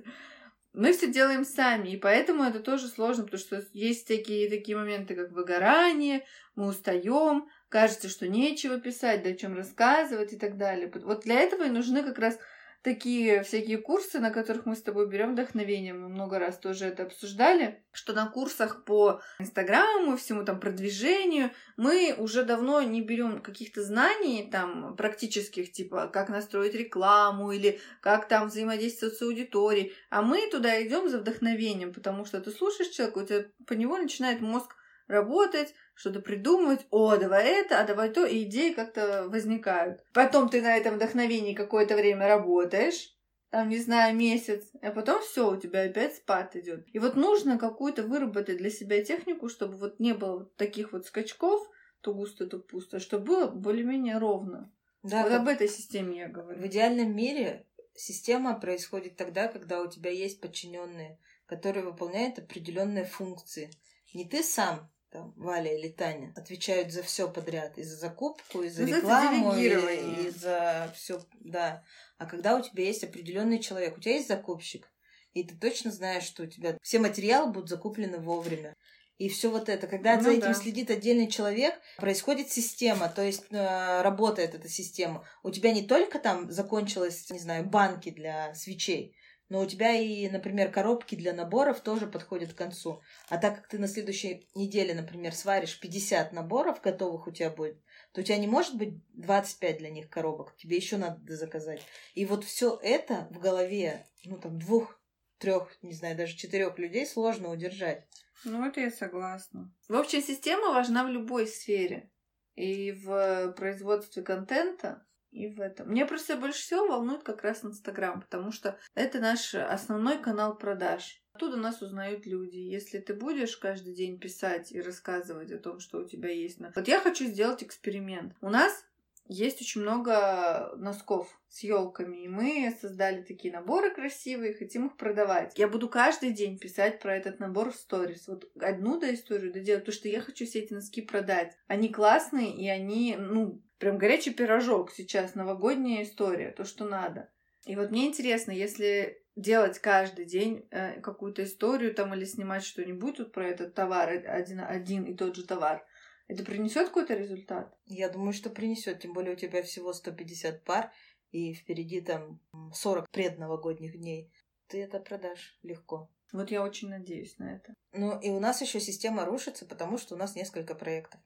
мы 0.73 0.91
все 0.91 1.11
делаем 1.11 1.45
сами, 1.45 1.89
и 1.89 1.97
поэтому 1.97 2.43
это 2.43 2.59
тоже 2.59 2.87
сложно, 2.87 3.25
потому 3.25 3.39
что 3.39 3.63
есть 3.73 4.07
такие 4.07 4.49
такие 4.49 4.75
моменты, 4.75 5.15
как 5.15 5.31
выгорание, 5.31 6.25
мы 6.55 6.67
устаем, 6.67 7.47
кажется, 7.69 8.09
что 8.09 8.27
нечего 8.27 8.79
писать, 8.79 9.23
да 9.23 9.29
о 9.29 9.35
чем 9.35 9.55
рассказывать 9.55 10.33
и 10.33 10.37
так 10.37 10.57
далее. 10.57 10.91
Вот 11.03 11.21
для 11.21 11.39
этого 11.39 11.63
и 11.63 11.69
нужны 11.69 12.03
как 12.03 12.17
раз 12.17 12.39
такие 12.83 13.43
всякие 13.43 13.77
курсы, 13.77 14.19
на 14.19 14.29
которых 14.29 14.65
мы 14.65 14.75
с 14.75 14.83
тобой 14.83 15.07
берем 15.07 15.33
вдохновение. 15.33 15.93
Мы 15.93 16.09
много 16.09 16.37
раз 16.37 16.59
тоже 16.59 16.85
это 16.85 17.03
обсуждали, 17.03 17.81
что 17.93 18.13
на 18.13 18.27
курсах 18.27 18.83
по 18.83 19.21
Инстаграму, 19.39 20.17
всему 20.17 20.43
там 20.43 20.59
продвижению 20.59 21.51
мы 21.77 22.13
уже 22.17 22.43
давно 22.43 22.81
не 22.81 23.01
берем 23.01 23.41
каких-то 23.41 23.81
знаний 23.81 24.49
там 24.51 24.95
практических, 24.97 25.71
типа 25.71 26.07
как 26.07 26.29
настроить 26.29 26.75
рекламу 26.75 27.51
или 27.51 27.79
как 28.01 28.27
там 28.27 28.49
взаимодействовать 28.49 29.15
с 29.15 29.21
аудиторией, 29.21 29.93
а 30.09 30.21
мы 30.21 30.49
туда 30.49 30.81
идем 30.85 31.09
за 31.09 31.19
вдохновением, 31.19 31.93
потому 31.93 32.25
что 32.25 32.41
ты 32.41 32.51
слушаешь 32.51 32.89
человека, 32.89 33.17
у 33.19 33.25
тебя 33.25 33.45
по 33.65 33.73
него 33.73 33.97
начинает 33.97 34.41
мозг 34.41 34.75
работать, 35.13 35.73
что-то 35.93 36.19
придумывать, 36.19 36.85
о, 36.89 37.15
давай 37.15 37.45
это, 37.61 37.79
а 37.79 37.85
давай 37.85 38.09
то, 38.09 38.25
и 38.25 38.43
идеи 38.43 38.73
как-то 38.73 39.29
возникают. 39.29 40.03
Потом 40.13 40.49
ты 40.49 40.61
на 40.61 40.75
этом 40.75 40.95
вдохновении 40.95 41.53
какое-то 41.53 41.95
время 41.95 42.27
работаешь, 42.27 43.15
там, 43.49 43.69
не 43.69 43.77
знаю, 43.77 44.15
месяц, 44.15 44.67
а 44.81 44.91
потом 44.91 45.21
все, 45.21 45.51
у 45.51 45.55
тебя 45.55 45.83
опять 45.83 46.15
спад 46.15 46.55
идет. 46.55 46.87
И 46.91 46.99
вот 46.99 47.15
нужно 47.15 47.59
какую-то 47.59 48.01
выработать 48.03 48.57
для 48.57 48.71
себя 48.71 49.03
технику, 49.03 49.47
чтобы 49.47 49.77
вот 49.77 49.99
не 49.99 50.13
было 50.13 50.39
вот 50.39 50.55
таких 50.55 50.91
вот 50.91 51.05
скачков, 51.05 51.69
то 52.01 52.13
густо, 52.13 52.47
то 52.47 52.57
пусто, 52.57 52.99
чтобы 52.99 53.25
было 53.25 53.47
более-менее 53.47 54.17
ровно. 54.17 54.73
Да, 55.03 55.23
вот 55.23 55.31
об 55.33 55.47
этой 55.47 55.69
системе 55.69 56.19
я 56.19 56.27
говорю. 56.29 56.59
В 56.59 56.65
идеальном 56.65 57.15
мире 57.15 57.67
система 57.93 58.59
происходит 58.59 59.17
тогда, 59.17 59.47
когда 59.47 59.81
у 59.81 59.87
тебя 59.87 60.09
есть 60.09 60.41
подчиненные, 60.41 61.19
которые 61.45 61.85
выполняют 61.85 62.39
определенные 62.39 63.05
функции. 63.05 63.69
Не 64.13 64.27
ты 64.27 64.43
сам, 64.43 64.89
там, 65.13 65.31
Валя 65.37 65.77
или 65.77 65.89
Таня 65.89 66.33
отвечают 66.35 66.91
за 66.91 67.03
все 67.03 67.29
подряд, 67.29 67.77
и 67.77 67.83
за 67.83 67.95
закупку, 67.95 68.63
и 68.63 68.69
за 68.69 68.81
ну, 68.81 68.87
рекламу, 68.87 69.55
и, 69.55 70.25
и 70.25 70.29
за 70.31 70.91
все, 70.95 71.21
да. 71.39 71.83
А 72.17 72.25
когда 72.25 72.57
у 72.57 72.61
тебя 72.61 72.83
есть 72.83 73.03
определенный 73.03 73.59
человек, 73.59 73.95
у 73.95 74.01
тебя 74.01 74.15
есть 74.15 74.27
закупщик, 74.27 74.91
и 75.33 75.43
ты 75.43 75.55
точно 75.55 75.91
знаешь, 75.91 76.23
что 76.23 76.43
у 76.43 76.45
тебя 76.47 76.77
все 76.81 76.97
материалы 76.97 77.51
будут 77.51 77.69
закуплены 77.69 78.17
вовремя. 78.17 78.75
И 79.19 79.29
все 79.29 79.51
вот 79.51 79.69
это, 79.69 79.85
когда 79.85 80.15
ну, 80.15 80.23
за 80.23 80.31
этим 80.31 80.41
да. 80.47 80.53
следит 80.55 80.89
отдельный 80.89 81.27
человек, 81.27 81.79
происходит 81.97 82.49
система, 82.49 83.07
то 83.07 83.21
есть 83.21 83.45
э, 83.51 84.01
работает 84.01 84.55
эта 84.55 84.67
система. 84.67 85.23
У 85.43 85.51
тебя 85.51 85.71
не 85.71 85.83
только 85.83 86.17
там 86.17 86.51
закончилась, 86.51 87.29
не 87.29 87.37
знаю, 87.37 87.65
банки 87.65 88.09
для 88.09 88.55
свечей, 88.55 89.15
но 89.53 89.61
у 89.61 89.67
тебя 89.67 89.93
и, 89.93 90.27
например, 90.29 90.71
коробки 90.71 91.13
для 91.13 91.31
наборов 91.31 91.81
тоже 91.81 92.07
подходят 92.07 92.53
к 92.53 92.57
концу. 92.57 93.03
А 93.29 93.37
так 93.37 93.57
как 93.57 93.67
ты 93.67 93.77
на 93.77 93.87
следующей 93.87 94.49
неделе, 94.55 94.95
например, 94.95 95.35
сваришь 95.35 95.79
50 95.79 96.33
наборов 96.33 96.81
готовых 96.81 97.27
у 97.27 97.31
тебя 97.31 97.51
будет, 97.51 97.77
то 98.13 98.21
у 98.21 98.23
тебя 98.23 98.39
не 98.39 98.47
может 98.47 98.75
быть 98.75 98.95
25 99.13 99.77
для 99.77 99.91
них 99.91 100.09
коробок, 100.09 100.55
тебе 100.57 100.77
еще 100.77 100.97
надо 100.97 101.35
заказать. 101.35 101.83
И 102.15 102.25
вот 102.25 102.43
все 102.45 102.79
это 102.81 103.27
в 103.29 103.37
голове, 103.37 104.07
ну 104.25 104.39
там 104.39 104.57
двух, 104.57 104.99
трех, 105.37 105.77
не 105.83 105.93
знаю, 105.93 106.17
даже 106.17 106.35
четырех 106.35 106.79
людей 106.79 107.05
сложно 107.05 107.51
удержать. 107.51 108.07
Ну, 108.45 108.65
это 108.65 108.81
я 108.81 108.89
согласна. 108.89 109.71
В 109.87 109.95
общем, 109.95 110.23
система 110.23 110.73
важна 110.73 111.03
в 111.03 111.09
любой 111.09 111.45
сфере. 111.45 112.09
И 112.55 112.91
в 112.91 113.53
производстве 113.55 114.23
контента, 114.23 115.05
и 115.33 115.47
в 115.47 115.59
этом. 115.59 115.89
Мне 115.89 116.05
просто 116.05 116.37
больше 116.37 116.61
всего 116.61 116.87
волнует 116.87 117.23
как 117.23 117.43
раз 117.43 117.65
Инстаграм, 117.65 118.21
потому 118.21 118.51
что 118.51 118.77
это 118.93 119.19
наш 119.19 119.55
основной 119.55 120.19
канал 120.19 120.55
продаж. 120.55 121.21
Оттуда 121.33 121.57
нас 121.57 121.81
узнают 121.81 122.27
люди. 122.27 122.57
Если 122.57 122.99
ты 122.99 123.15
будешь 123.15 123.57
каждый 123.57 123.93
день 123.93 124.19
писать 124.19 124.71
и 124.71 124.79
рассказывать 124.79 125.51
о 125.51 125.57
том, 125.57 125.79
что 125.79 125.99
у 125.99 126.07
тебя 126.07 126.29
есть. 126.29 126.59
Вот 126.75 126.87
я 126.87 126.99
хочу 126.99 127.25
сделать 127.25 127.63
эксперимент. 127.63 128.35
У 128.41 128.49
нас 128.49 128.85
есть 129.27 129.61
очень 129.61 129.81
много 129.81 130.73
носков 130.75 131.39
с 131.47 131.63
елками, 131.63 132.23
и 132.23 132.27
мы 132.27 132.75
создали 132.79 133.21
такие 133.21 133.53
наборы 133.53 133.93
красивые, 133.93 134.53
хотим 134.53 134.87
их 134.87 134.97
продавать. 134.97 135.57
Я 135.57 135.67
буду 135.67 135.87
каждый 135.87 136.31
день 136.31 136.59
писать 136.59 136.99
про 136.99 137.15
этот 137.15 137.39
набор 137.39 137.71
в 137.71 137.75
сторис. 137.75 138.27
Вот 138.27 138.51
одну 138.59 138.99
да 138.99 139.13
историю 139.13 139.53
доделать, 139.53 139.83
потому 139.83 139.95
что 139.95 140.09
я 140.09 140.21
хочу 140.21 140.45
все 140.45 140.59
эти 140.59 140.73
носки 140.73 141.01
продать. 141.01 141.57
Они 141.67 141.89
классные, 141.89 142.55
и 142.55 142.67
они, 142.67 143.15
ну, 143.17 143.61
Прям 143.83 143.97
горячий 143.97 144.31
пирожок 144.31 144.93
сейчас, 144.93 145.35
новогодняя 145.35 146.03
история, 146.03 146.51
то, 146.51 146.63
что 146.63 146.85
надо. 146.85 147.29
И 147.65 147.75
вот 147.75 147.91
мне 147.91 148.07
интересно, 148.07 148.51
если 148.51 149.21
делать 149.35 149.77
каждый 149.79 150.23
день 150.23 150.65
э, 150.71 151.01
какую-то 151.01 151.43
историю 151.43 151.93
там 151.93 152.13
или 152.13 152.23
снимать 152.23 152.63
что-нибудь 152.63 153.19
вот 153.19 153.33
про 153.33 153.45
этот 153.45 153.73
товар, 153.73 154.09
э, 154.13 154.19
один, 154.19 154.61
один 154.61 155.03
и 155.03 155.13
тот 155.13 155.35
же 155.35 155.45
товар, 155.45 155.85
это 156.29 156.45
принесет 156.45 156.87
какой-то 156.87 157.13
результат? 157.13 157.77
Я 157.85 158.07
думаю, 158.07 158.31
что 158.31 158.49
принесет, 158.49 159.01
тем 159.01 159.11
более 159.11 159.33
у 159.33 159.37
тебя 159.37 159.61
всего 159.63 159.91
150 159.91 160.63
пар, 160.63 160.89
и 161.31 161.53
впереди 161.53 161.99
там 161.99 162.39
40 162.73 163.09
предновогодних 163.11 163.99
дней. 163.99 164.31
Ты 164.67 164.81
это 164.81 165.01
продашь 165.01 165.59
легко. 165.61 166.09
Вот 166.31 166.51
я 166.51 166.63
очень 166.63 166.87
надеюсь 166.87 167.37
на 167.37 167.55
это. 167.55 167.73
Ну 167.91 168.17
и 168.21 168.29
у 168.29 168.39
нас 168.39 168.61
еще 168.61 168.79
система 168.79 169.25
рушится, 169.25 169.65
потому 169.65 169.97
что 169.97 170.15
у 170.15 170.17
нас 170.17 170.37
несколько 170.37 170.73
проектов. 170.73 171.19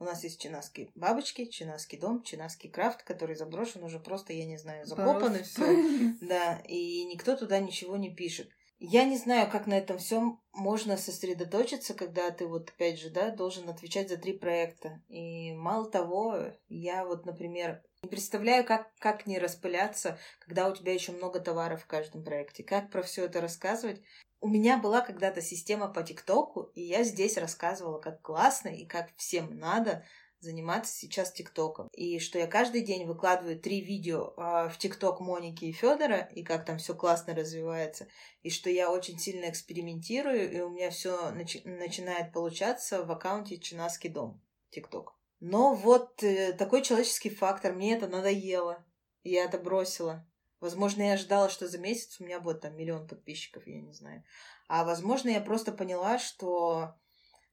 У 0.00 0.04
нас 0.04 0.24
есть 0.24 0.40
чинаские 0.40 0.88
бабочки, 0.94 1.44
чинаский 1.44 1.98
дом, 1.98 2.22
чинаский 2.22 2.70
крафт, 2.70 3.02
который 3.02 3.36
заброшен 3.36 3.84
уже 3.84 4.00
просто, 4.00 4.32
я 4.32 4.46
не 4.46 4.56
знаю, 4.56 4.86
закопан 4.86 5.36
и 5.36 5.42
все. 5.42 6.14
Да, 6.22 6.62
и 6.66 7.04
никто 7.04 7.36
туда 7.36 7.60
ничего 7.60 7.98
не 7.98 8.12
пишет. 8.12 8.48
Я 8.78 9.04
не 9.04 9.18
знаю, 9.18 9.50
как 9.50 9.66
на 9.66 9.74
этом 9.74 9.98
всем 9.98 10.40
можно 10.54 10.96
сосредоточиться, 10.96 11.92
когда 11.92 12.30
ты 12.30 12.46
вот 12.46 12.70
опять 12.70 12.98
же, 12.98 13.10
да, 13.10 13.30
должен 13.30 13.68
отвечать 13.68 14.08
за 14.08 14.16
три 14.16 14.32
проекта. 14.32 15.02
И 15.08 15.52
мало 15.52 15.90
того, 15.90 16.46
я 16.70 17.04
вот, 17.04 17.26
например, 17.26 17.82
не 18.02 18.08
представляю, 18.08 18.64
как, 18.64 18.90
как 18.98 19.26
не 19.26 19.38
распыляться, 19.38 20.18
когда 20.38 20.66
у 20.66 20.74
тебя 20.74 20.94
еще 20.94 21.12
много 21.12 21.40
товаров 21.40 21.82
в 21.82 21.86
каждом 21.86 22.24
проекте. 22.24 22.64
Как 22.64 22.90
про 22.90 23.02
все 23.02 23.26
это 23.26 23.42
рассказывать. 23.42 24.00
У 24.40 24.48
меня 24.48 24.78
была 24.78 25.02
когда-то 25.02 25.42
система 25.42 25.88
по 25.88 26.02
ТикТоку, 26.02 26.70
и 26.74 26.82
я 26.82 27.04
здесь 27.04 27.36
рассказывала, 27.36 27.98
как 27.98 28.22
классно 28.22 28.68
и 28.68 28.86
как 28.86 29.10
всем 29.16 29.58
надо 29.58 30.04
заниматься 30.40 30.92
сейчас 30.92 31.32
ТикТоком. 31.32 31.88
И 31.92 32.18
что 32.18 32.38
я 32.38 32.46
каждый 32.46 32.80
день 32.80 33.06
выкладываю 33.06 33.60
три 33.60 33.82
видео 33.82 34.32
э, 34.36 34.70
в 34.70 34.78
ТикТок 34.78 35.20
Моники 35.20 35.66
и 35.66 35.72
Федора, 35.72 36.28
и 36.34 36.42
как 36.42 36.64
там 36.64 36.78
все 36.78 36.94
классно 36.94 37.34
развивается. 37.34 38.08
И 38.42 38.50
что 38.50 38.70
я 38.70 38.90
очень 38.90 39.18
сильно 39.18 39.50
экспериментирую, 39.50 40.50
и 40.50 40.60
у 40.60 40.70
меня 40.70 40.90
все 40.90 41.30
начи- 41.32 41.62
начинает 41.68 42.32
получаться 42.32 43.04
в 43.04 43.12
аккаунте 43.12 43.58
Чинаский 43.58 44.08
дом 44.08 44.42
ТикТок. 44.70 45.14
Но 45.40 45.74
вот 45.74 46.22
э, 46.22 46.54
такой 46.54 46.82
человеческий 46.82 47.30
фактор, 47.30 47.74
мне 47.74 47.94
это 47.94 48.08
надоело. 48.08 48.84
Я 49.22 49.44
это 49.44 49.58
бросила. 49.58 50.26
Возможно, 50.60 51.02
я 51.02 51.14
ожидала, 51.14 51.48
что 51.48 51.66
за 51.66 51.78
месяц 51.78 52.20
у 52.20 52.24
меня 52.24 52.38
будет 52.38 52.60
там 52.60 52.76
миллион 52.76 53.08
подписчиков, 53.08 53.66
я 53.66 53.80
не 53.80 53.92
знаю. 53.92 54.22
А 54.68 54.84
возможно, 54.84 55.30
я 55.30 55.40
просто 55.40 55.72
поняла, 55.72 56.18
что 56.18 56.94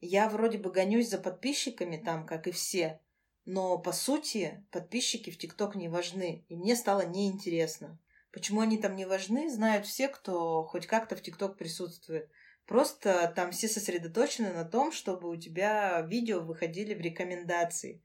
я 0.02 0.30
вроде 0.30 0.58
бы 0.58 0.72
гонюсь 0.72 1.10
за 1.10 1.18
подписчиками 1.18 1.98
там, 1.98 2.26
как 2.26 2.48
и 2.48 2.52
все, 2.52 3.00
но 3.46 3.78
по 3.78 3.94
сути 3.94 4.66
подписчики 4.72 5.30
в 5.30 5.38
ТикТок 5.38 5.76
не 5.76 5.88
важны, 5.88 6.46
и 6.50 6.56
мне 6.58 6.76
стало 6.76 7.06
неинтересно. 7.06 7.98
Почему 8.34 8.60
они 8.60 8.78
там 8.78 8.96
не 8.96 9.06
важны, 9.06 9.50
знают 9.50 9.86
все, 9.86 10.10
кто 10.10 10.64
хоть 10.66 10.86
как-то 10.86 11.16
в 11.16 11.22
ТикТок 11.22 11.58
присутствует. 11.58 12.30
Просто 12.66 13.32
там 13.34 13.52
все 13.52 13.70
сосредоточены 13.70 14.52
на 14.52 14.66
том, 14.66 14.92
чтобы 14.92 15.30
у 15.30 15.38
тебя 15.38 16.02
видео 16.02 16.42
выходили 16.42 16.94
в 16.94 17.00
рекомендации 17.00 18.04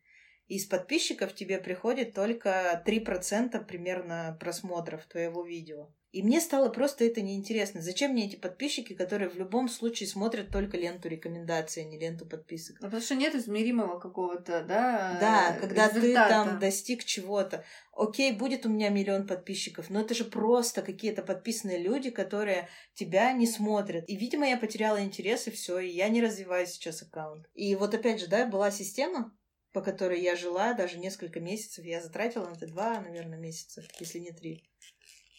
из 0.56 0.66
подписчиков 0.66 1.34
тебе 1.34 1.58
приходит 1.58 2.14
только 2.14 2.82
3% 2.86 3.64
примерно 3.64 4.36
просмотров 4.38 5.06
твоего 5.06 5.44
видео. 5.44 5.88
И 6.10 6.22
мне 6.22 6.42
стало 6.42 6.68
просто 6.68 7.06
это 7.06 7.22
неинтересно. 7.22 7.80
Зачем 7.80 8.12
мне 8.12 8.26
эти 8.26 8.36
подписчики, 8.36 8.92
которые 8.92 9.30
в 9.30 9.36
любом 9.36 9.70
случае 9.70 10.10
смотрят 10.10 10.50
только 10.50 10.76
ленту 10.76 11.08
рекомендаций, 11.08 11.82
а 11.84 11.86
не 11.86 11.98
ленту 11.98 12.26
подписок? 12.26 12.76
Ну, 12.80 12.88
потому 12.88 13.02
что 13.02 13.14
нет 13.14 13.34
измеримого 13.34 13.98
какого-то, 13.98 14.62
да, 14.68 15.16
Да, 15.18 15.56
когда 15.58 15.88
результата. 15.88 16.00
ты 16.02 16.12
там 16.28 16.58
достиг 16.58 17.04
чего-то. 17.04 17.64
Окей, 17.94 18.32
будет 18.32 18.66
у 18.66 18.68
меня 18.68 18.90
миллион 18.90 19.26
подписчиков, 19.26 19.88
но 19.88 20.02
это 20.02 20.12
же 20.12 20.24
просто 20.24 20.82
какие-то 20.82 21.22
подписанные 21.22 21.78
люди, 21.78 22.10
которые 22.10 22.68
тебя 22.92 23.32
не 23.32 23.46
смотрят. 23.46 24.04
И, 24.06 24.16
видимо, 24.16 24.46
я 24.46 24.58
потеряла 24.58 25.02
интерес, 25.02 25.46
и 25.46 25.50
все, 25.50 25.78
и 25.78 25.88
я 25.88 26.10
не 26.10 26.20
развиваю 26.20 26.66
сейчас 26.66 27.00
аккаунт. 27.00 27.46
И 27.54 27.74
вот 27.74 27.94
опять 27.94 28.20
же, 28.20 28.26
да, 28.26 28.46
была 28.46 28.70
система, 28.70 29.34
по 29.72 29.80
которой 29.80 30.20
я 30.20 30.36
жила 30.36 30.74
даже 30.74 30.98
несколько 30.98 31.40
месяцев. 31.40 31.84
Я 31.84 32.00
затратила 32.00 32.46
на 32.46 32.54
это 32.54 32.66
два, 32.66 33.00
наверное, 33.00 33.38
месяца, 33.38 33.82
если 33.98 34.18
не 34.18 34.32
три. 34.32 34.62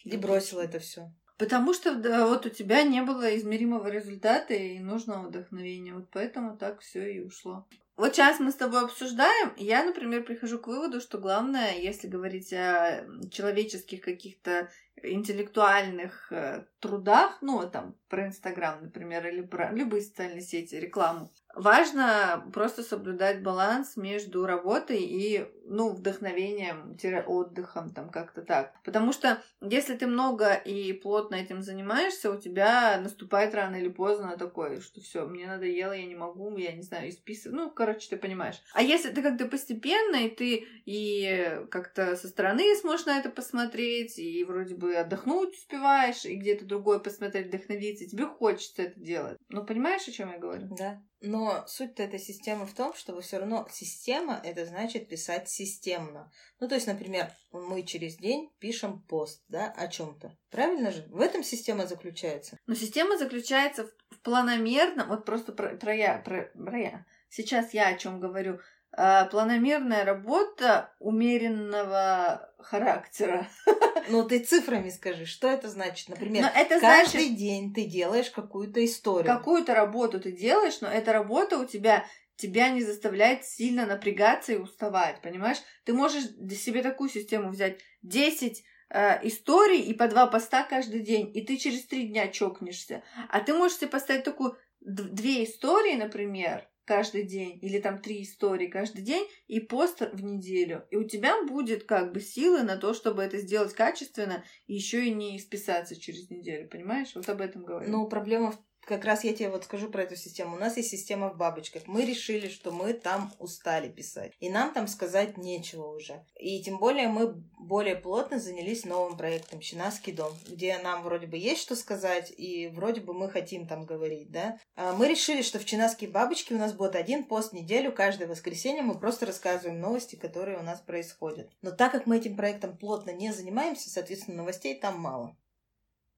И 0.04 0.16
бросила 0.16 0.60
это 0.60 0.78
все. 0.78 1.12
Потому 1.38 1.74
что 1.74 1.94
да, 1.94 2.26
вот 2.26 2.46
у 2.46 2.50
тебя 2.50 2.82
не 2.82 3.02
было 3.02 3.36
измеримого 3.36 3.88
результата 3.88 4.54
и 4.54 4.78
нужного 4.78 5.28
вдохновения. 5.28 5.94
Вот 5.94 6.08
поэтому 6.12 6.56
так 6.56 6.80
все 6.80 7.12
и 7.12 7.20
ушло. 7.20 7.66
Вот 7.96 8.14
сейчас 8.14 8.40
мы 8.40 8.50
с 8.50 8.56
тобой 8.56 8.82
обсуждаем, 8.82 9.52
я, 9.56 9.84
например, 9.84 10.24
прихожу 10.24 10.58
к 10.58 10.66
выводу, 10.66 11.00
что 11.00 11.18
главное, 11.18 11.78
если 11.78 12.08
говорить 12.08 12.52
о 12.52 13.06
человеческих 13.30 14.00
каких-то 14.00 14.68
интеллектуальных 15.00 16.32
э, 16.32 16.64
трудах, 16.80 17.38
ну, 17.40 17.68
там, 17.70 17.94
про 18.08 18.26
Инстаграм, 18.26 18.82
например, 18.82 19.24
или 19.28 19.42
про 19.42 19.70
любые 19.72 20.02
социальные 20.02 20.40
сети, 20.40 20.74
рекламу, 20.74 21.30
важно 21.56 22.48
просто 22.52 22.82
соблюдать 22.82 23.42
баланс 23.42 23.96
между 23.96 24.46
работой 24.46 25.02
и, 25.02 25.46
ну, 25.64 25.90
вдохновением, 25.90 26.96
отдыхом, 27.26 27.92
там, 27.92 28.10
как-то 28.10 28.42
так. 28.42 28.74
Потому 28.84 29.12
что 29.12 29.42
если 29.60 29.94
ты 29.96 30.06
много 30.06 30.54
и 30.54 30.92
плотно 30.92 31.36
этим 31.36 31.62
занимаешься, 31.62 32.30
у 32.30 32.40
тебя 32.40 33.00
наступает 33.00 33.54
рано 33.54 33.76
или 33.76 33.88
поздно 33.88 34.36
такое, 34.36 34.80
что 34.80 35.00
все, 35.00 35.26
мне 35.26 35.46
надоело, 35.46 35.92
я 35.92 36.06
не 36.06 36.14
могу, 36.14 36.56
я 36.56 36.72
не 36.72 36.82
знаю, 36.82 37.08
исписывать. 37.10 37.56
Ну, 37.56 37.70
короче, 37.70 38.08
ты 38.10 38.16
понимаешь. 38.16 38.60
А 38.72 38.82
если 38.82 39.10
ты 39.10 39.22
как-то 39.22 39.46
постепенно, 39.46 40.16
и 40.16 40.28
ты 40.28 40.66
и 40.84 41.60
как-то 41.70 42.16
со 42.16 42.28
стороны 42.28 42.74
сможешь 42.76 43.06
на 43.06 43.18
это 43.18 43.30
посмотреть, 43.30 44.18
и 44.18 44.44
вроде 44.44 44.74
бы 44.74 44.94
отдохнуть 44.94 45.54
успеваешь, 45.54 46.24
и 46.24 46.36
где-то 46.36 46.64
другое 46.64 46.98
посмотреть, 46.98 47.48
вдохновиться, 47.48 48.06
тебе 48.06 48.26
хочется 48.26 48.82
это 48.82 49.00
делать. 49.00 49.38
Ну, 49.48 49.64
понимаешь, 49.64 50.06
о 50.06 50.12
чем 50.12 50.30
я 50.30 50.38
говорю? 50.38 50.68
Да. 50.76 51.02
Но 51.20 51.43
суть 51.66 52.00
этой 52.00 52.18
системы 52.18 52.66
в 52.66 52.74
том, 52.74 52.94
что 52.94 53.20
все 53.20 53.38
равно 53.38 53.66
система 53.70 54.40
это 54.44 54.66
значит 54.66 55.08
писать 55.08 55.48
системно. 55.48 56.30
Ну, 56.60 56.68
то 56.68 56.74
есть, 56.74 56.86
например, 56.86 57.30
мы 57.52 57.82
через 57.82 58.16
день 58.16 58.52
пишем 58.58 59.02
пост, 59.02 59.42
да, 59.48 59.72
о 59.76 59.88
чем-то. 59.88 60.36
Правильно 60.50 60.90
же? 60.90 61.06
В 61.08 61.20
этом 61.20 61.42
система 61.42 61.86
заключается. 61.86 62.58
Но 62.66 62.74
система 62.74 63.18
заключается 63.18 63.86
в 64.10 64.20
планомерном, 64.20 65.08
вот 65.08 65.24
просто 65.24 65.52
про, 65.52 65.76
про 65.76 65.94
я, 65.94 66.18
про, 66.18 66.50
про 66.54 66.78
я. 66.78 67.06
Сейчас 67.28 67.74
я 67.74 67.88
о 67.88 67.98
чем 67.98 68.20
говорю. 68.20 68.60
А, 68.96 69.24
планомерная 69.26 70.04
работа 70.04 70.94
умеренного 71.00 72.52
характера. 72.58 73.48
Ну, 74.08 74.26
ты 74.26 74.38
цифрами 74.38 74.90
скажи, 74.90 75.26
что 75.26 75.48
это 75.48 75.68
значит? 75.68 76.08
Например, 76.08 76.42
но 76.42 76.48
это 76.48 76.80
каждый 76.80 77.20
значит, 77.20 77.36
день 77.36 77.74
ты 77.74 77.84
делаешь 77.84 78.30
какую-то 78.30 78.84
историю. 78.84 79.26
Какую-то 79.26 79.74
работу 79.74 80.20
ты 80.20 80.32
делаешь, 80.32 80.80
но 80.80 80.88
эта 80.88 81.12
работа 81.12 81.58
у 81.58 81.64
тебя 81.64 82.04
тебя 82.36 82.70
не 82.70 82.82
заставляет 82.82 83.44
сильно 83.44 83.86
напрягаться 83.86 84.52
и 84.52 84.56
уставать, 84.56 85.22
понимаешь? 85.22 85.58
Ты 85.84 85.92
можешь 85.92 86.24
для 86.36 86.56
себе 86.56 86.82
такую 86.82 87.08
систему 87.08 87.50
взять 87.50 87.80
10 88.02 88.64
э, 88.90 89.26
историй 89.28 89.80
и 89.80 89.94
по 89.94 90.08
два 90.08 90.26
поста 90.26 90.64
каждый 90.64 91.00
день, 91.00 91.30
и 91.34 91.42
ты 91.42 91.56
через 91.56 91.86
три 91.86 92.08
дня 92.08 92.28
чокнешься. 92.28 93.02
А 93.28 93.40
ты 93.40 93.54
можешь 93.54 93.78
себе 93.78 93.90
поставить 93.90 94.24
такую 94.24 94.56
две 94.80 95.44
истории, 95.44 95.94
например, 95.94 96.68
каждый 96.84 97.24
день, 97.24 97.58
или 97.62 97.80
там 97.80 98.00
три 98.00 98.22
истории 98.22 98.66
каждый 98.66 99.02
день, 99.02 99.26
и 99.46 99.60
пост 99.60 100.00
в 100.00 100.22
неделю. 100.22 100.86
И 100.90 100.96
у 100.96 101.04
тебя 101.04 101.42
будет 101.44 101.84
как 101.84 102.12
бы 102.12 102.20
силы 102.20 102.62
на 102.62 102.76
то, 102.76 102.94
чтобы 102.94 103.22
это 103.22 103.38
сделать 103.38 103.74
качественно, 103.74 104.44
и 104.66 104.74
еще 104.74 105.06
и 105.06 105.14
не 105.14 105.38
списаться 105.38 105.98
через 105.98 106.30
неделю, 106.30 106.68
понимаешь? 106.68 107.14
Вот 107.14 107.28
об 107.28 107.40
этом 107.40 107.64
говорю. 107.64 107.90
Ну, 107.90 108.08
проблема 108.08 108.52
в 108.52 108.58
как 108.86 109.04
раз 109.04 109.24
я 109.24 109.34
тебе 109.34 109.50
вот 109.50 109.64
скажу 109.64 109.88
про 109.88 110.02
эту 110.02 110.16
систему. 110.16 110.56
У 110.56 110.58
нас 110.58 110.76
есть 110.76 110.90
система 110.90 111.30
в 111.30 111.36
бабочках. 111.36 111.86
Мы 111.86 112.04
решили, 112.04 112.48
что 112.48 112.70
мы 112.70 112.92
там 112.92 113.32
устали 113.38 113.88
писать. 113.88 114.32
И 114.40 114.50
нам 114.50 114.72
там 114.72 114.88
сказать 114.88 115.36
нечего 115.36 115.86
уже. 115.88 116.24
И 116.38 116.62
тем 116.62 116.78
более 116.78 117.08
мы 117.08 117.34
более 117.58 117.96
плотно 117.96 118.38
занялись 118.38 118.84
новым 118.84 119.16
проектом 119.16 119.60
«Чинаский 119.60 120.12
дом», 120.12 120.32
где 120.46 120.78
нам 120.78 121.02
вроде 121.02 121.26
бы 121.26 121.38
есть 121.38 121.62
что 121.62 121.76
сказать, 121.76 122.32
и 122.36 122.68
вроде 122.68 123.00
бы 123.00 123.14
мы 123.14 123.30
хотим 123.30 123.66
там 123.66 123.86
говорить, 123.86 124.30
да. 124.30 124.58
А 124.76 124.92
мы 124.92 125.08
решили, 125.08 125.42
что 125.42 125.58
в 125.58 125.64
«Чинасские 125.64 126.10
бабочки» 126.10 126.52
у 126.52 126.58
нас 126.58 126.72
будет 126.72 126.94
один 126.94 127.24
пост 127.24 127.52
в 127.52 127.54
неделю, 127.54 127.92
каждое 127.92 128.28
воскресенье 128.28 128.82
мы 128.82 128.98
просто 128.98 129.26
рассказываем 129.26 129.80
новости, 129.80 130.16
которые 130.16 130.58
у 130.58 130.62
нас 130.62 130.80
происходят. 130.80 131.50
Но 131.62 131.70
так 131.70 131.92
как 131.92 132.06
мы 132.06 132.18
этим 132.18 132.36
проектом 132.36 132.76
плотно 132.76 133.10
не 133.10 133.32
занимаемся, 133.32 133.88
соответственно, 133.90 134.38
новостей 134.38 134.78
там 134.78 135.00
мало. 135.00 135.36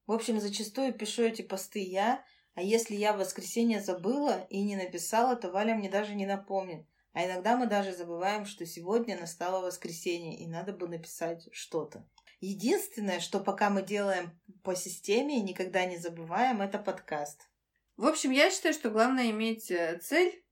В 0.05 0.13
общем, 0.13 0.39
зачастую 0.39 0.93
пишу 0.93 1.23
эти 1.23 1.41
посты 1.41 1.79
я, 1.79 2.23
а 2.57 2.63
если 2.63 2.95
я 2.95 3.13
в 3.13 3.19
воскресенье 3.19 3.81
забыла 3.81 4.47
и 4.49 4.63
не 4.63 4.75
написала, 4.75 5.35
то 5.35 5.51
Валя 5.51 5.75
мне 5.75 5.91
даже 5.91 6.15
не 6.15 6.25
напомнит. 6.25 6.87
А 7.13 7.23
иногда 7.23 7.55
мы 7.55 7.67
даже 7.67 7.93
забываем, 7.93 8.47
что 8.47 8.65
сегодня 8.65 9.15
настало 9.15 9.63
воскресенье, 9.63 10.39
и 10.39 10.47
надо 10.47 10.73
бы 10.73 10.87
написать 10.87 11.47
что-то. 11.51 12.09
Единственное, 12.39 13.19
что 13.19 13.41
пока 13.41 13.69
мы 13.69 13.83
делаем 13.83 14.31
по 14.63 14.73
системе 14.73 15.37
и 15.37 15.43
никогда 15.43 15.85
не 15.85 15.97
забываем, 15.97 16.63
это 16.63 16.79
подкаст. 16.79 17.47
В 17.95 18.07
общем, 18.07 18.31
я 18.31 18.49
считаю, 18.49 18.73
что 18.73 18.89
главное 18.89 19.29
иметь 19.29 19.69
э, 19.69 19.99
цель, 20.01 20.43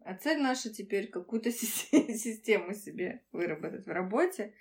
а 0.00 0.14
цель 0.14 0.38
наша 0.38 0.68
теперь 0.68 1.08
какую-то 1.08 1.50
систему 1.50 2.74
себе 2.74 3.24
выработать 3.32 3.86
в 3.86 3.90
работе, 3.90 4.52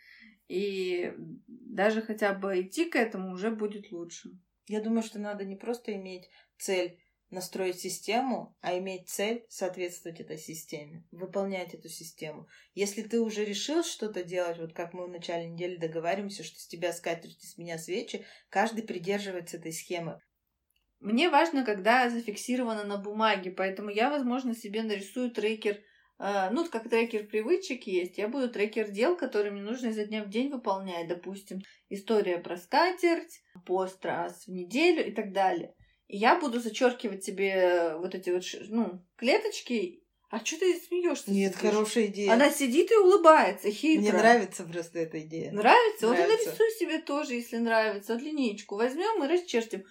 и 0.48 1.14
даже 1.48 2.02
хотя 2.02 2.34
бы 2.34 2.62
идти 2.62 2.86
к 2.86 2.96
этому 2.96 3.34
уже 3.34 3.52
будет 3.52 3.92
лучше. 3.92 4.40
Я 4.68 4.80
думаю, 4.82 5.04
что 5.04 5.20
надо 5.20 5.44
не 5.44 5.58
просто 5.58 5.94
иметь 5.96 6.30
цель 6.62 7.00
настроить 7.32 7.80
систему, 7.80 8.56
а 8.62 8.78
иметь 8.78 9.10
цель 9.10 9.46
соответствовать 9.50 10.20
этой 10.20 10.38
системе, 10.38 11.04
выполнять 11.12 11.74
эту 11.74 11.88
систему. 11.88 12.48
Если 12.76 13.02
ты 13.02 13.22
уже 13.22 13.46
решил 13.46 13.84
что-то 13.84 14.24
делать, 14.24 14.60
вот 14.60 14.74
как 14.74 14.94
мы 14.94 15.06
в 15.06 15.10
начале 15.10 15.48
недели 15.48 15.78
договариваемся, 15.78 16.44
что 16.44 16.60
с 16.60 16.68
тебя 16.68 16.92
скатерти, 16.92 17.46
с 17.46 17.58
меня 17.58 17.78
свечи, 17.78 18.26
каждый 18.50 18.84
придерживается 18.84 19.58
этой 19.58 19.72
схемы. 19.72 20.20
Мне 21.00 21.30
важно, 21.30 21.66
когда 21.66 22.10
зафиксировано 22.10 22.84
на 22.84 22.98
бумаге, 22.98 23.52
поэтому 23.52 23.90
я, 23.90 24.12
возможно, 24.12 24.54
себе 24.54 24.84
нарисую 24.84 25.32
трекер, 25.32 25.80
э, 26.20 26.50
ну, 26.52 26.68
как 26.70 26.90
трекер 26.90 27.26
привычек 27.26 27.88
есть, 27.88 28.18
я 28.18 28.28
буду 28.28 28.50
трекер 28.50 28.92
дел, 28.92 29.18
которые 29.18 29.52
мне 29.52 29.64
нужно 29.64 29.88
изо 29.88 30.06
дня 30.06 30.24
в 30.24 30.30
день 30.30 30.52
выполнять, 30.52 31.08
допустим, 31.08 31.62
история 31.90 32.38
про 32.38 32.58
скатерть, 32.58 33.42
пост 33.66 34.06
раз 34.06 34.46
в 34.46 34.52
неделю 34.52 35.08
и 35.08 35.12
так 35.12 35.32
далее. 35.32 35.74
И 36.12 36.18
я 36.18 36.38
буду 36.38 36.60
зачеркивать 36.60 37.26
тебе 37.26 37.96
вот 37.96 38.14
эти 38.16 38.32
вот, 38.32 38.44
ну, 38.68 39.02
клеточки. 39.16 40.04
А 40.30 40.44
что 40.44 40.60
ты 40.60 40.78
смеешься? 40.78 41.32
Нет, 41.32 41.56
сидишь? 41.56 41.72
хорошая 41.72 42.08
идея. 42.08 42.34
Она 42.34 42.50
сидит 42.50 42.92
и 42.92 42.96
улыбается, 42.96 43.72
хитро. 43.72 44.02
Мне 44.02 44.12
нравится 44.12 44.66
просто 44.66 45.00
эта 45.00 45.22
идея. 45.22 45.54
Нравится? 45.54 46.06
нравится. 46.06 46.08
Вот 46.08 46.18
и 46.20 46.22
нарисуй 46.22 46.72
себе 46.72 47.00
тоже, 47.00 47.36
если 47.36 47.58
нравится. 47.58 48.14
Вот 48.14 48.22
линейку 48.22 48.76
возьмем 48.76 49.24
и 49.24 49.28
расчертим. 49.30 49.86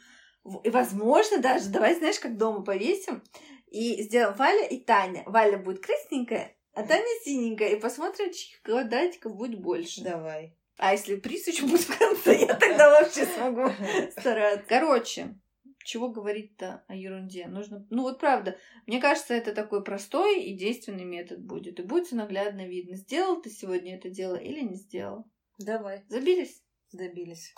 И, 0.62 0.68
возможно, 0.68 1.38
даже, 1.38 1.70
давай, 1.70 1.94
знаешь, 1.94 2.20
как 2.20 2.37
дома 2.37 2.62
повесим. 2.64 3.22
И 3.70 4.02
сделаем 4.02 4.37
Валя 4.37 4.66
и 4.66 4.78
Таня. 4.78 5.22
Валя 5.24 5.56
будет 5.56 5.83
красненькая, 5.83 6.54
а 6.74 6.83
Таня 6.83 7.06
синенькая. 7.24 7.70
И 7.70 7.80
посмотрим, 7.80 8.30
чьих 8.30 8.61
квадратиков 8.61 9.35
будет 9.35 9.59
больше. 9.59 10.04
Давай. 10.04 10.54
А 10.76 10.92
если 10.92 11.16
приз 11.16 11.46
еще 11.46 11.64
будет 11.64 11.80
в 11.80 11.98
конце, 11.98 12.40
я 12.40 12.54
тогда 12.56 12.90
вообще 12.90 13.24
смогу 13.24 13.70
стараться. 14.18 14.66
Короче, 14.68 15.35
чего 15.84 16.10
говорить-то 16.10 16.84
о 16.88 16.94
ерунде? 16.94 17.46
Нужно, 17.46 17.86
ну 17.90 18.02
вот 18.02 18.18
правда, 18.18 18.58
мне 18.86 19.00
кажется, 19.00 19.34
это 19.34 19.54
такой 19.54 19.82
простой 19.82 20.42
и 20.42 20.56
действенный 20.56 21.04
метод 21.04 21.42
будет. 21.42 21.80
И 21.80 21.82
будет 21.82 22.12
наглядно 22.12 22.66
видно, 22.66 22.96
сделал 22.96 23.40
ты 23.40 23.50
сегодня 23.50 23.96
это 23.96 24.10
дело 24.10 24.36
или 24.36 24.60
не 24.60 24.76
сделал. 24.76 25.24
Давай. 25.58 26.04
Забились? 26.08 26.62
Забились. 26.90 27.54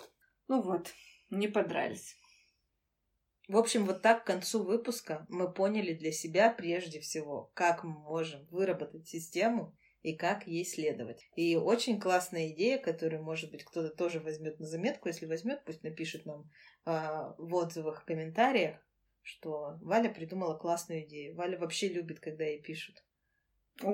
Ну 0.47 0.61
вот, 0.61 0.93
не 1.29 1.47
подрались. 1.47 2.17
В 3.47 3.57
общем, 3.57 3.85
вот 3.85 4.01
так 4.01 4.23
к 4.23 4.27
концу 4.27 4.63
выпуска 4.63 5.25
мы 5.27 5.51
поняли 5.51 5.93
для 5.93 6.11
себя 6.11 6.49
прежде 6.49 7.01
всего, 7.01 7.51
как 7.53 7.83
мы 7.83 7.91
можем 7.91 8.45
выработать 8.47 9.07
систему 9.07 9.75
и 10.01 10.15
как 10.15 10.47
ей 10.47 10.65
следовать. 10.65 11.27
И 11.35 11.55
очень 11.55 11.99
классная 11.99 12.49
идея, 12.51 12.77
которую, 12.77 13.23
может 13.23 13.51
быть, 13.51 13.63
кто-то 13.63 13.89
тоже 13.89 14.19
возьмет 14.19 14.59
на 14.59 14.65
заметку. 14.65 15.07
Если 15.07 15.25
возьмет, 15.25 15.63
пусть 15.65 15.83
напишет 15.83 16.25
нам 16.25 16.49
э, 16.85 17.33
в 17.37 17.53
отзывах, 17.55 18.05
комментариях, 18.05 18.77
что 19.21 19.77
Валя 19.81 20.09
придумала 20.09 20.57
классную 20.57 21.05
идею. 21.05 21.35
Валя 21.35 21.57
вообще 21.57 21.89
любит, 21.89 22.19
когда 22.19 22.43
ей 22.43 22.61
пишут. 22.61 23.03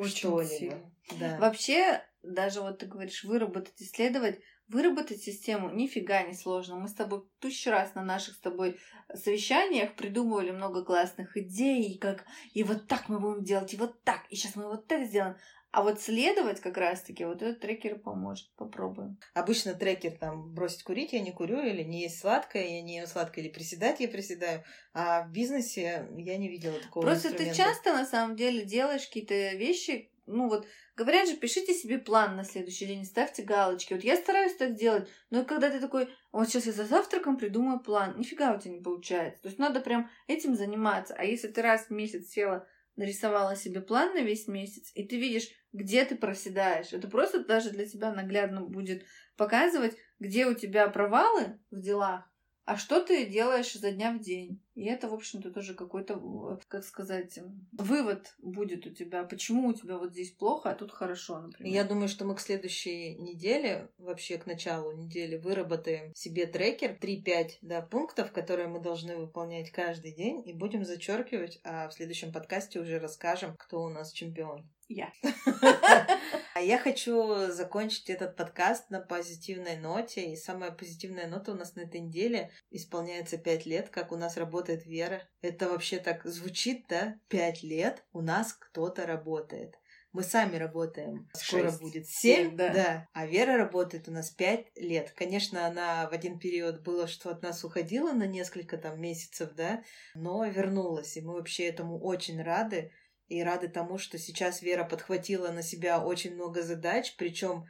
Что-либо. 0.06 0.92
Да. 1.20 1.38
Вообще, 1.40 2.04
даже 2.22 2.62
вот 2.62 2.80
ты 2.80 2.86
говоришь, 2.86 3.24
выработать, 3.24 3.82
исследовать, 3.82 4.40
выработать 4.68 5.22
систему 5.22 5.70
нифига 5.72 6.24
не 6.24 6.34
сложно. 6.34 6.76
Мы 6.76 6.88
с 6.88 6.94
тобой 6.94 7.24
тысячу 7.40 7.72
раз 7.72 7.96
на 7.96 8.04
наших 8.04 8.36
с 8.36 8.40
тобой 8.40 8.80
совещаниях 9.14 9.96
придумывали 9.96 10.52
много 10.52 10.84
классных 10.84 11.36
идей, 11.38 11.94
и 11.94 11.98
как 11.98 12.26
и 12.54 12.64
вот 12.64 12.88
так 12.88 13.10
мы 13.10 13.20
будем 13.20 13.44
делать, 13.44 13.74
и 13.74 13.78
вот 13.78 14.04
так, 14.04 14.26
и 14.30 14.36
сейчас 14.36 14.56
мы 14.56 14.68
вот 14.68 14.92
это 14.92 15.06
сделаем. 15.06 15.38
А 15.72 15.84
вот 15.84 16.02
следовать 16.02 16.60
как 16.62 16.78
раз-таки 16.78 17.26
вот 17.26 17.42
этот 17.42 17.60
трекер 17.60 18.00
поможет. 18.00 18.50
Попробуем. 18.56 19.20
Обычно 19.34 19.76
трекер 19.76 20.12
там 20.12 20.54
бросить 20.54 20.84
курить 20.84 21.14
я 21.14 21.20
не 21.20 21.32
курю, 21.32 21.60
или 21.62 21.84
не 21.84 22.02
есть 22.02 22.20
сладкое, 22.20 22.66
я 22.66 22.82
не 22.82 22.98
ем 22.98 23.08
сладкое, 23.08 23.44
или 23.44 23.52
приседать 23.52 24.00
я 24.00 24.08
приседаю. 24.08 24.64
А 24.94 25.24
в 25.24 25.32
бизнесе 25.32 26.08
я 26.18 26.38
не 26.38 26.50
видела 26.50 26.80
такого 26.80 27.04
Просто 27.04 27.34
ты 27.34 27.54
часто 27.54 27.94
на 27.94 28.06
самом 28.06 28.36
деле 28.36 28.66
делаешь 28.66 29.06
какие-то 29.06 29.56
вещи, 29.56 30.12
ну 30.30 30.48
вот, 30.48 30.68
говорят 30.96 31.28
же, 31.28 31.36
пишите 31.36 31.74
себе 31.74 31.98
план 31.98 32.36
на 32.36 32.44
следующий 32.44 32.86
день, 32.86 33.04
ставьте 33.04 33.42
галочки. 33.42 33.94
Вот 33.94 34.04
я 34.04 34.16
стараюсь 34.16 34.56
так 34.56 34.76
делать, 34.76 35.10
но 35.32 35.44
когда 35.44 35.70
ты 35.70 35.80
такой, 35.80 36.08
вот 36.32 36.48
сейчас 36.48 36.68
я 36.68 36.72
за 36.72 36.86
завтраком 36.86 37.38
придумаю 37.38 37.80
план, 37.80 38.18
нифига 38.18 38.56
у 38.56 38.60
тебя 38.60 38.74
не 38.74 38.82
получается. 38.82 39.42
То 39.42 39.48
есть 39.48 39.60
надо 39.60 39.82
прям 39.82 40.10
этим 40.28 40.56
заниматься. 40.56 41.16
А 41.18 41.24
если 41.24 41.48
ты 41.48 41.62
раз 41.62 41.88
в 41.88 41.90
месяц 41.90 42.30
села, 42.30 42.68
нарисовала 43.00 43.56
себе 43.56 43.80
план 43.80 44.14
на 44.14 44.24
весь 44.24 44.50
месяц, 44.50 44.92
и 44.94 45.08
ты 45.08 45.18
видишь, 45.18 45.48
где 45.72 46.04
ты 46.04 46.18
проседаешь, 46.18 46.92
это 46.92 47.08
просто 47.08 47.46
даже 47.46 47.70
для 47.70 47.88
тебя 47.88 48.12
наглядно 48.12 48.62
будет 48.62 49.06
показывать, 49.38 49.96
где 50.20 50.46
у 50.46 50.54
тебя 50.54 50.86
провалы 50.90 51.62
в 51.72 51.80
делах, 51.80 52.30
а 52.66 52.76
что 52.76 53.02
ты 53.02 53.26
делаешь 53.26 53.74
изо 53.74 53.92
дня 53.92 54.12
в 54.12 54.20
день. 54.20 54.62
И 54.80 54.86
это, 54.86 55.10
в 55.10 55.14
общем-то, 55.14 55.52
тоже 55.52 55.74
какой-то, 55.74 56.58
как 56.70 56.86
сказать, 56.86 57.38
вывод 57.74 58.34
будет 58.42 58.86
у 58.86 58.92
тебя, 58.92 59.26
почему 59.26 59.68
у 59.68 59.74
тебя 59.74 59.98
вот 59.98 60.12
здесь 60.12 60.32
плохо, 60.32 60.70
а 60.70 60.74
тут 60.74 60.92
хорошо, 60.92 61.42
например. 61.42 61.74
Я 61.74 61.84
думаю, 61.84 62.08
что 62.08 62.24
мы 62.24 62.34
к 62.34 62.40
следующей 62.40 63.16
неделе, 63.16 63.90
вообще 63.98 64.38
к 64.38 64.46
началу 64.46 64.94
недели, 64.94 65.36
выработаем 65.36 66.16
себе 66.16 66.46
трекер 66.46 66.98
3-5 66.98 67.50
да, 67.62 67.82
пунктов, 67.82 68.32
которые 68.32 68.70
мы 68.70 68.80
должны 68.80 69.18
выполнять 69.18 69.70
каждый 69.70 70.14
день, 70.14 70.48
и 70.48 70.54
будем 70.54 70.86
зачеркивать, 70.86 71.60
а 71.66 71.90
в 71.90 71.94
следующем 71.94 72.32
подкасте 72.32 72.80
уже 72.80 73.00
расскажем, 73.00 73.58
кто 73.58 73.84
у 73.84 73.90
нас 73.90 74.14
чемпион. 74.14 74.66
Я. 74.88 75.12
А 76.56 76.62
я 76.62 76.78
хочу 76.78 77.52
закончить 77.52 78.10
этот 78.10 78.36
подкаст 78.36 78.90
на 78.90 79.00
позитивной 79.00 79.78
ноте. 79.78 80.34
И 80.34 80.36
самая 80.36 80.72
позитивная 80.72 81.26
нота 81.26 81.54
у 81.54 81.56
нас 81.56 81.76
на 81.76 81.82
этой 81.82 82.02
неделе 82.02 82.52
исполняется 82.70 83.38
пять 83.38 83.66
лет, 83.66 83.88
как 83.88 84.12
у 84.12 84.18
нас 84.18 84.36
работает 84.36 84.69
Вера. 84.86 85.28
Это 85.42 85.70
вообще 85.70 86.00
так 86.00 86.26
звучит, 86.26 86.86
да? 86.88 87.16
Пять 87.28 87.64
лет 87.64 88.04
у 88.12 88.22
нас 88.22 88.54
кто-то 88.54 89.06
работает. 89.06 89.76
Мы 90.12 90.24
сами 90.24 90.56
работаем. 90.56 91.30
Скоро 91.34 91.70
Шесть. 91.70 91.82
будет 91.82 92.08
семь, 92.08 92.56
да. 92.56 92.74
да. 92.74 93.08
А 93.14 93.28
Вера 93.28 93.58
работает 93.58 94.08
у 94.08 94.12
нас 94.12 94.32
пять 94.32 94.66
лет. 94.76 95.12
Конечно, 95.16 95.68
она 95.68 96.10
в 96.10 96.14
один 96.14 96.40
период 96.40 96.82
было, 96.82 97.08
что 97.08 97.30
от 97.30 97.44
нас 97.44 97.64
уходила 97.64 98.12
на 98.12 98.26
несколько 98.26 98.78
там 98.78 99.00
месяцев, 99.00 99.52
да, 99.54 99.84
но 100.16 100.44
вернулась. 100.46 101.16
И 101.16 101.22
мы 101.22 101.34
вообще 101.34 101.66
этому 101.66 102.00
очень 102.00 102.42
рады 102.42 102.92
и 103.28 103.44
рады 103.44 103.68
тому, 103.68 104.00
что 104.00 104.18
сейчас 104.18 104.64
Вера 104.64 104.84
подхватила 104.84 105.52
на 105.52 105.62
себя 105.62 106.04
очень 106.04 106.34
много 106.34 106.64
задач, 106.64 107.16
причем 107.16 107.66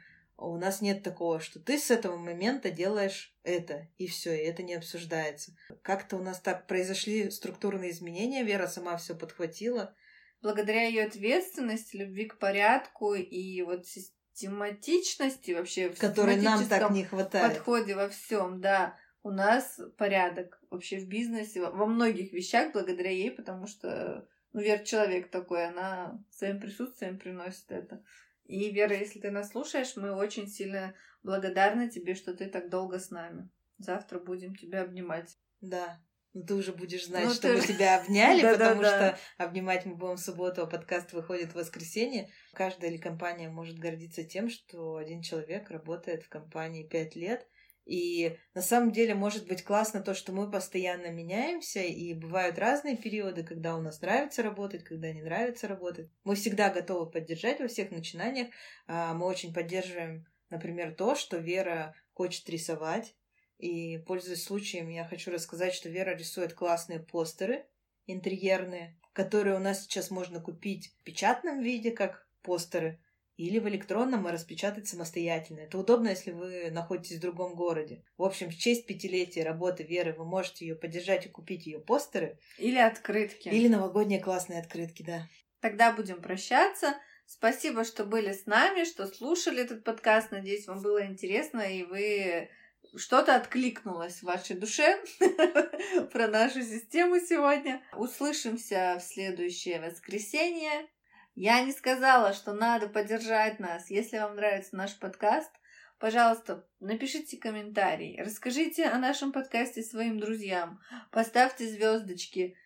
у 0.48 0.56
нас 0.56 0.80
нет 0.80 1.02
такого, 1.02 1.40
что 1.40 1.60
ты 1.60 1.78
с 1.78 1.90
этого 1.90 2.16
момента 2.16 2.70
делаешь 2.70 3.34
это, 3.42 3.88
и 3.98 4.06
все, 4.06 4.34
и 4.34 4.46
это 4.46 4.62
не 4.62 4.74
обсуждается. 4.74 5.52
Как-то 5.82 6.16
у 6.16 6.22
нас 6.22 6.40
так 6.40 6.66
произошли 6.66 7.30
структурные 7.30 7.90
изменения, 7.90 8.42
Вера 8.42 8.66
сама 8.66 8.96
все 8.96 9.14
подхватила. 9.14 9.94
Благодаря 10.42 10.84
ее 10.84 11.04
ответственности, 11.04 11.96
любви 11.96 12.24
к 12.24 12.38
порядку 12.38 13.14
и 13.14 13.62
вот 13.62 13.86
систематичности 13.86 15.52
вообще 15.52 15.90
в 15.90 15.98
Которой 15.98 16.36
нам 16.40 16.66
так 16.66 16.90
не 16.90 17.04
хватает. 17.04 17.54
подходе 17.54 17.94
во 17.94 18.08
всем, 18.08 18.60
да, 18.60 18.96
у 19.22 19.30
нас 19.30 19.78
порядок 19.98 20.58
вообще 20.70 20.98
в 20.98 21.08
бизнесе, 21.08 21.60
во- 21.60 21.86
многих 21.86 22.32
вещах 22.32 22.72
благодаря 22.72 23.10
ей, 23.10 23.30
потому 23.30 23.66
что 23.66 24.26
ну, 24.52 24.60
Вера 24.60 24.82
человек 24.82 25.30
такой, 25.30 25.66
она 25.66 26.18
своим 26.30 26.58
присутствием 26.58 27.18
приносит 27.18 27.70
это. 27.70 28.02
И, 28.50 28.70
Вера, 28.72 28.96
если 28.96 29.20
ты 29.20 29.30
нас 29.30 29.50
слушаешь, 29.50 29.94
мы 29.96 30.12
очень 30.12 30.48
сильно 30.48 30.94
благодарны 31.22 31.88
тебе, 31.88 32.14
что 32.14 32.34
ты 32.34 32.46
так 32.46 32.68
долго 32.68 32.98
с 32.98 33.10
нами. 33.10 33.48
Завтра 33.78 34.18
будем 34.18 34.56
тебя 34.56 34.82
обнимать. 34.82 35.38
Да. 35.60 36.00
Ну, 36.32 36.44
ты 36.44 36.54
уже 36.54 36.72
будешь 36.72 37.06
знать, 37.06 37.24
Ну, 37.24 37.30
что 37.32 37.48
ты- 37.48 37.56
мы 37.56 37.60
тебя 37.66 37.98
обняли, 38.00 38.42
потому 38.42 38.82
что 38.82 39.18
обнимать 39.38 39.84
мы 39.86 39.96
будем 39.96 40.14
в 40.16 40.20
субботу, 40.20 40.62
а 40.62 40.66
подкаст 40.66 41.12
выходит 41.12 41.52
в 41.52 41.54
воскресенье. 41.56 42.28
Каждая 42.54 42.90
или 42.90 42.98
компания 42.98 43.48
может 43.48 43.78
гордиться 43.78 44.24
тем, 44.24 44.48
что 44.48 44.96
один 44.96 45.22
человек 45.22 45.70
работает 45.70 46.22
в 46.24 46.28
компании 46.28 46.86
пять 46.86 47.14
лет. 47.16 47.46
И 47.86 48.36
на 48.54 48.62
самом 48.62 48.92
деле 48.92 49.14
может 49.14 49.48
быть 49.48 49.64
классно 49.64 50.00
то, 50.00 50.14
что 50.14 50.32
мы 50.32 50.50
постоянно 50.50 51.10
меняемся, 51.10 51.80
и 51.80 52.14
бывают 52.14 52.58
разные 52.58 52.96
периоды, 52.96 53.42
когда 53.42 53.76
у 53.76 53.80
нас 53.80 54.00
нравится 54.00 54.42
работать, 54.42 54.84
когда 54.84 55.12
не 55.12 55.22
нравится 55.22 55.66
работать. 55.66 56.08
Мы 56.24 56.34
всегда 56.34 56.70
готовы 56.70 57.10
поддержать 57.10 57.60
во 57.60 57.68
всех 57.68 57.90
начинаниях. 57.90 58.48
А, 58.86 59.14
Мы 59.14 59.26
очень 59.26 59.52
поддерживаем, 59.52 60.26
например, 60.50 60.94
то, 60.94 61.14
что 61.14 61.38
Вера 61.38 61.94
хочет 62.12 62.48
рисовать. 62.48 63.14
И, 63.58 63.98
пользуясь 64.06 64.44
случаем, 64.44 64.88
я 64.88 65.04
хочу 65.04 65.30
рассказать, 65.30 65.74
что 65.74 65.88
Вера 65.88 66.14
рисует 66.16 66.54
классные 66.54 67.00
постеры 67.00 67.66
интерьерные, 68.12 68.96
которые 69.12 69.56
у 69.56 69.60
нас 69.60 69.82
сейчас 69.82 70.10
можно 70.10 70.40
купить 70.40 70.94
в 70.98 71.04
печатном 71.04 71.60
виде, 71.60 71.90
как 71.90 72.26
постеры, 72.42 73.00
или 73.46 73.58
в 73.58 73.66
электронном 73.68 74.28
и 74.28 74.32
распечатать 74.32 74.86
самостоятельно. 74.86 75.60
Это 75.60 75.78
удобно, 75.78 76.08
если 76.08 76.30
вы 76.30 76.70
находитесь 76.70 77.16
в 77.16 77.20
другом 77.20 77.54
городе. 77.54 78.04
В 78.18 78.22
общем, 78.22 78.50
в 78.50 78.56
честь 78.56 78.86
пятилетия 78.86 79.44
работы 79.44 79.82
Веры 79.82 80.12
вы 80.12 80.26
можете 80.26 80.66
ее 80.66 80.74
поддержать 80.74 81.24
и 81.24 81.30
купить 81.30 81.64
ее 81.66 81.78
постеры. 81.78 82.38
Или 82.58 82.78
открытки. 82.78 83.48
Или 83.48 83.68
новогодние 83.68 84.20
классные 84.20 84.60
открытки, 84.60 85.02
да. 85.02 85.26
Тогда 85.60 85.90
будем 85.92 86.20
прощаться. 86.20 86.94
Спасибо, 87.24 87.84
что 87.84 88.04
были 88.04 88.32
с 88.32 88.44
нами, 88.44 88.84
что 88.84 89.06
слушали 89.06 89.62
этот 89.62 89.84
подкаст. 89.84 90.32
Надеюсь, 90.32 90.66
вам 90.66 90.82
было 90.82 91.06
интересно, 91.06 91.60
и 91.60 91.84
вы 91.84 92.50
что-то 92.96 93.36
откликнулось 93.36 94.18
в 94.18 94.24
вашей 94.24 94.56
душе 94.56 95.02
про 96.12 96.28
нашу 96.28 96.60
систему 96.60 97.18
сегодня. 97.20 97.82
Услышимся 97.96 98.98
в 99.00 99.02
следующее 99.02 99.80
воскресенье. 99.80 100.88
Я 101.34 101.62
не 101.62 101.72
сказала, 101.72 102.32
что 102.32 102.52
надо 102.52 102.88
поддержать 102.88 103.60
нас. 103.60 103.90
Если 103.90 104.18
вам 104.18 104.36
нравится 104.36 104.76
наш 104.76 104.98
подкаст, 104.98 105.50
пожалуйста, 105.98 106.66
напишите 106.80 107.36
комментарий, 107.36 108.20
расскажите 108.20 108.86
о 108.86 108.98
нашем 108.98 109.32
подкасте 109.32 109.82
своим 109.82 110.18
друзьям, 110.18 110.80
поставьте 111.10 111.68
звездочки. 111.68 112.56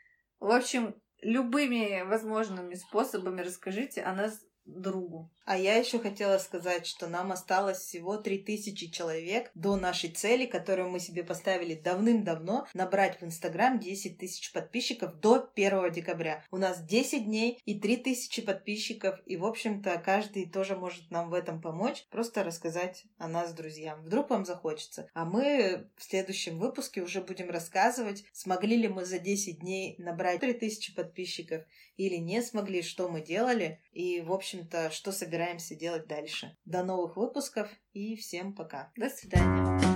В 0.40 0.50
общем, 0.50 0.94
любыми 1.20 2.02
возможными 2.02 2.74
способами 2.74 3.42
расскажите 3.42 4.02
о 4.02 4.14
нас 4.14 4.40
другу. 4.64 5.33
А 5.46 5.58
я 5.58 5.76
еще 5.76 5.98
хотела 5.98 6.38
сказать, 6.38 6.86
что 6.86 7.06
нам 7.06 7.30
осталось 7.30 7.78
всего 7.78 8.16
3000 8.16 8.90
человек 8.90 9.50
до 9.54 9.76
нашей 9.76 10.08
цели, 10.08 10.46
которую 10.46 10.88
мы 10.88 11.00
себе 11.00 11.22
поставили 11.22 11.74
давным-давно, 11.74 12.66
набрать 12.72 13.20
в 13.20 13.24
Инстаграм 13.24 13.78
10 13.78 14.16
тысяч 14.16 14.52
подписчиков 14.52 15.20
до 15.20 15.50
1 15.54 15.92
декабря. 15.92 16.44
У 16.50 16.56
нас 16.56 16.82
10 16.82 17.26
дней 17.26 17.60
и 17.66 17.78
3000 17.78 18.40
подписчиков, 18.40 19.20
и, 19.26 19.36
в 19.36 19.44
общем-то, 19.44 20.00
каждый 20.04 20.48
тоже 20.48 20.76
может 20.76 21.10
нам 21.10 21.28
в 21.28 21.34
этом 21.34 21.60
помочь, 21.60 22.06
просто 22.10 22.42
рассказать 22.42 23.04
о 23.18 23.28
нас 23.28 23.52
друзьям. 23.52 24.02
Вдруг 24.02 24.30
вам 24.30 24.46
захочется. 24.46 25.08
А 25.12 25.26
мы 25.26 25.88
в 25.96 26.04
следующем 26.04 26.58
выпуске 26.58 27.02
уже 27.02 27.20
будем 27.20 27.50
рассказывать, 27.50 28.24
смогли 28.32 28.76
ли 28.76 28.88
мы 28.88 29.04
за 29.04 29.18
10 29.18 29.60
дней 29.60 29.94
набрать 29.98 30.40
3000 30.40 30.94
подписчиков 30.94 31.64
или 31.96 32.16
не 32.16 32.42
смогли, 32.42 32.82
что 32.82 33.08
мы 33.08 33.20
делали, 33.20 33.80
и, 33.92 34.20
в 34.20 34.32
общем-то, 34.32 34.90
что 34.90 35.12
собираемся 35.34 35.74
делать 35.74 36.06
дальше. 36.06 36.56
До 36.64 36.84
новых 36.84 37.16
выпусков 37.16 37.68
и 37.92 38.14
всем 38.14 38.54
пока. 38.54 38.92
До 38.96 39.08
свидания. 39.08 39.93